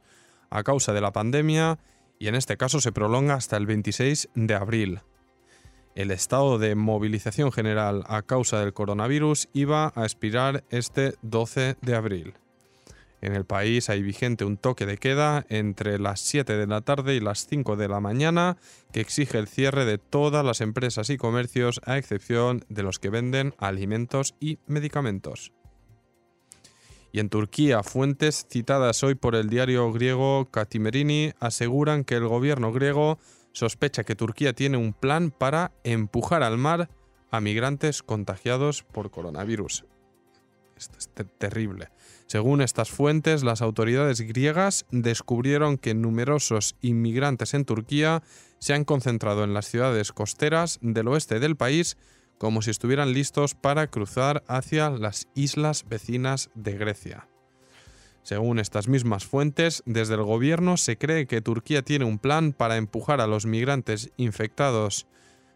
a 0.52 0.62
causa 0.62 0.94
de 0.94 1.02
la 1.02 1.12
pandemia 1.12 1.80
y 2.20 2.28
en 2.28 2.36
este 2.36 2.58
caso 2.58 2.80
se 2.80 2.92
prolonga 2.92 3.34
hasta 3.34 3.58
el 3.58 3.66
26 3.66 4.30
de 4.36 4.54
abril 4.54 5.00
el 5.98 6.12
estado 6.12 6.60
de 6.60 6.76
movilización 6.76 7.52
general 7.52 8.04
a 8.08 8.22
causa 8.22 8.60
del 8.60 8.72
coronavirus 8.72 9.50
iba 9.54 9.92
a 9.96 10.04
expirar 10.04 10.64
este 10.70 11.16
12 11.24 11.76
de 11.82 11.96
abril. 11.96 12.36
En 13.22 13.34
el 13.34 13.46
país 13.46 13.90
hay 13.90 14.04
vigente 14.04 14.46
un 14.46 14.58
toque 14.58 14.86
de 14.86 14.98
queda 14.98 15.46
entre 15.50 15.98
las 15.98 16.20
7 16.22 16.56
de 16.56 16.68
la 16.68 16.82
tarde 16.82 17.16
y 17.16 17.20
las 17.20 17.48
5 17.48 17.76
de 17.76 17.88
la 17.88 18.00
mañana 18.00 18.58
que 18.92 19.02
exige 19.02 19.40
el 19.40 19.48
cierre 19.48 19.86
de 19.86 19.98
todas 19.98 20.46
las 20.46 20.62
empresas 20.62 21.10
y 21.10 21.18
comercios 21.18 21.82
a 21.86 21.98
excepción 21.98 22.64
de 22.70 22.84
los 22.84 23.00
que 23.00 23.10
venden 23.10 23.56
alimentos 23.58 24.36
y 24.40 24.60
medicamentos. 24.68 25.52
Y 27.12 27.20
en 27.20 27.30
Turquía, 27.30 27.82
fuentes 27.82 28.46
citadas 28.52 29.02
hoy 29.04 29.16
por 29.16 29.34
el 29.34 29.50
diario 29.50 29.92
griego 29.92 30.50
Katimerini 30.52 31.32
aseguran 31.40 32.04
que 32.04 32.16
el 32.16 32.28
gobierno 32.28 32.72
griego 32.72 33.18
sospecha 33.54 34.04
que 34.04 34.16
Turquía 34.16 34.54
tiene 34.54 34.78
un 34.78 34.94
plan 34.94 35.32
para 35.32 35.72
empujar 35.84 36.44
al 36.44 36.58
mar 36.60 36.90
a 37.32 37.42
migrantes 37.42 38.04
contagiados 38.04 38.84
por 38.84 39.10
coronavirus. 39.10 39.86
Esto 40.78 41.00
es 41.00 41.10
terrible. 41.40 41.90
Según 42.28 42.62
estas 42.62 42.90
fuentes, 42.90 43.44
las 43.44 43.62
autoridades 43.62 44.22
griegas 44.22 44.86
descubrieron 44.92 45.78
que 45.78 45.94
numerosos 45.94 46.76
inmigrantes 46.82 47.54
en 47.54 47.66
Turquía 47.66 48.22
se 48.60 48.74
han 48.74 48.84
concentrado 48.84 49.44
en 49.44 49.54
las 49.54 49.68
ciudades 49.68 50.12
costeras 50.12 50.80
del 50.82 51.08
oeste 51.08 51.40
del 51.40 51.56
país 51.56 51.98
como 52.38 52.62
si 52.62 52.72
estuvieran 52.72 53.14
listos 53.14 53.56
para 53.56 53.88
cruzar 53.88 54.44
hacia 54.48 54.90
las 54.90 55.28
islas 55.36 55.86
vecinas 55.90 56.50
de 56.54 56.74
Grecia. 56.74 57.28
Según 58.24 58.60
estas 58.60 58.88
mismas 58.88 59.26
fuentes, 59.26 59.84
desde 59.86 60.16
el 60.16 60.24
gobierno 60.24 60.76
se 60.76 60.98
cree 60.98 61.28
que 61.28 61.42
Turquía 61.42 61.82
tiene 61.82 62.06
un 62.06 62.20
plan 62.20 62.52
para 62.52 62.76
empujar 62.76 63.22
a 63.22 63.28
los 63.28 63.46
migrantes 63.46 64.12
infectados 64.18 65.08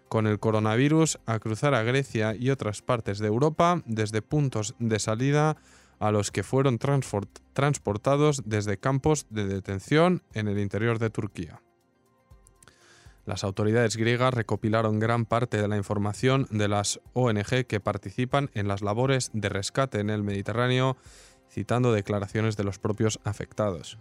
con 0.08 0.26
el 0.26 0.40
coronavirus 0.40 1.20
a 1.26 1.40
cruzar 1.40 1.74
a 1.74 1.84
Grecia 1.84 2.36
y 2.36 2.50
otras 2.50 2.82
partes 2.82 3.20
de 3.20 3.28
Europa 3.28 3.82
desde 3.86 4.22
puntos 4.22 4.76
de 4.80 5.00
salida 5.00 5.58
a 6.02 6.12
los 6.12 6.32
que 6.32 6.42
fueron 6.42 6.80
transportados 6.80 8.42
desde 8.44 8.80
campos 8.80 9.28
de 9.30 9.46
detención 9.46 10.24
en 10.34 10.48
el 10.48 10.58
interior 10.58 10.98
de 10.98 11.12
Turquía. 11.12 11.62
Las 13.28 13.44
autoridades 13.44 13.96
griegas 13.98 14.34
recopilaron 14.34 14.98
gran 14.98 15.26
parte 15.26 15.62
de 15.62 15.68
la 15.68 15.78
información 15.78 16.48
de 16.50 16.68
las 16.68 17.00
ONG 17.14 17.68
que 17.68 17.80
participan 17.80 18.50
en 18.56 18.68
las 18.68 18.82
labores 18.82 19.30
de 19.34 19.50
rescate 19.50 20.00
en 20.00 20.10
el 20.10 20.24
Mediterráneo, 20.24 20.98
citando 21.48 21.94
declaraciones 21.94 22.58
de 22.58 22.64
los 22.64 22.80
propios 22.80 23.20
afectados. 23.24 24.00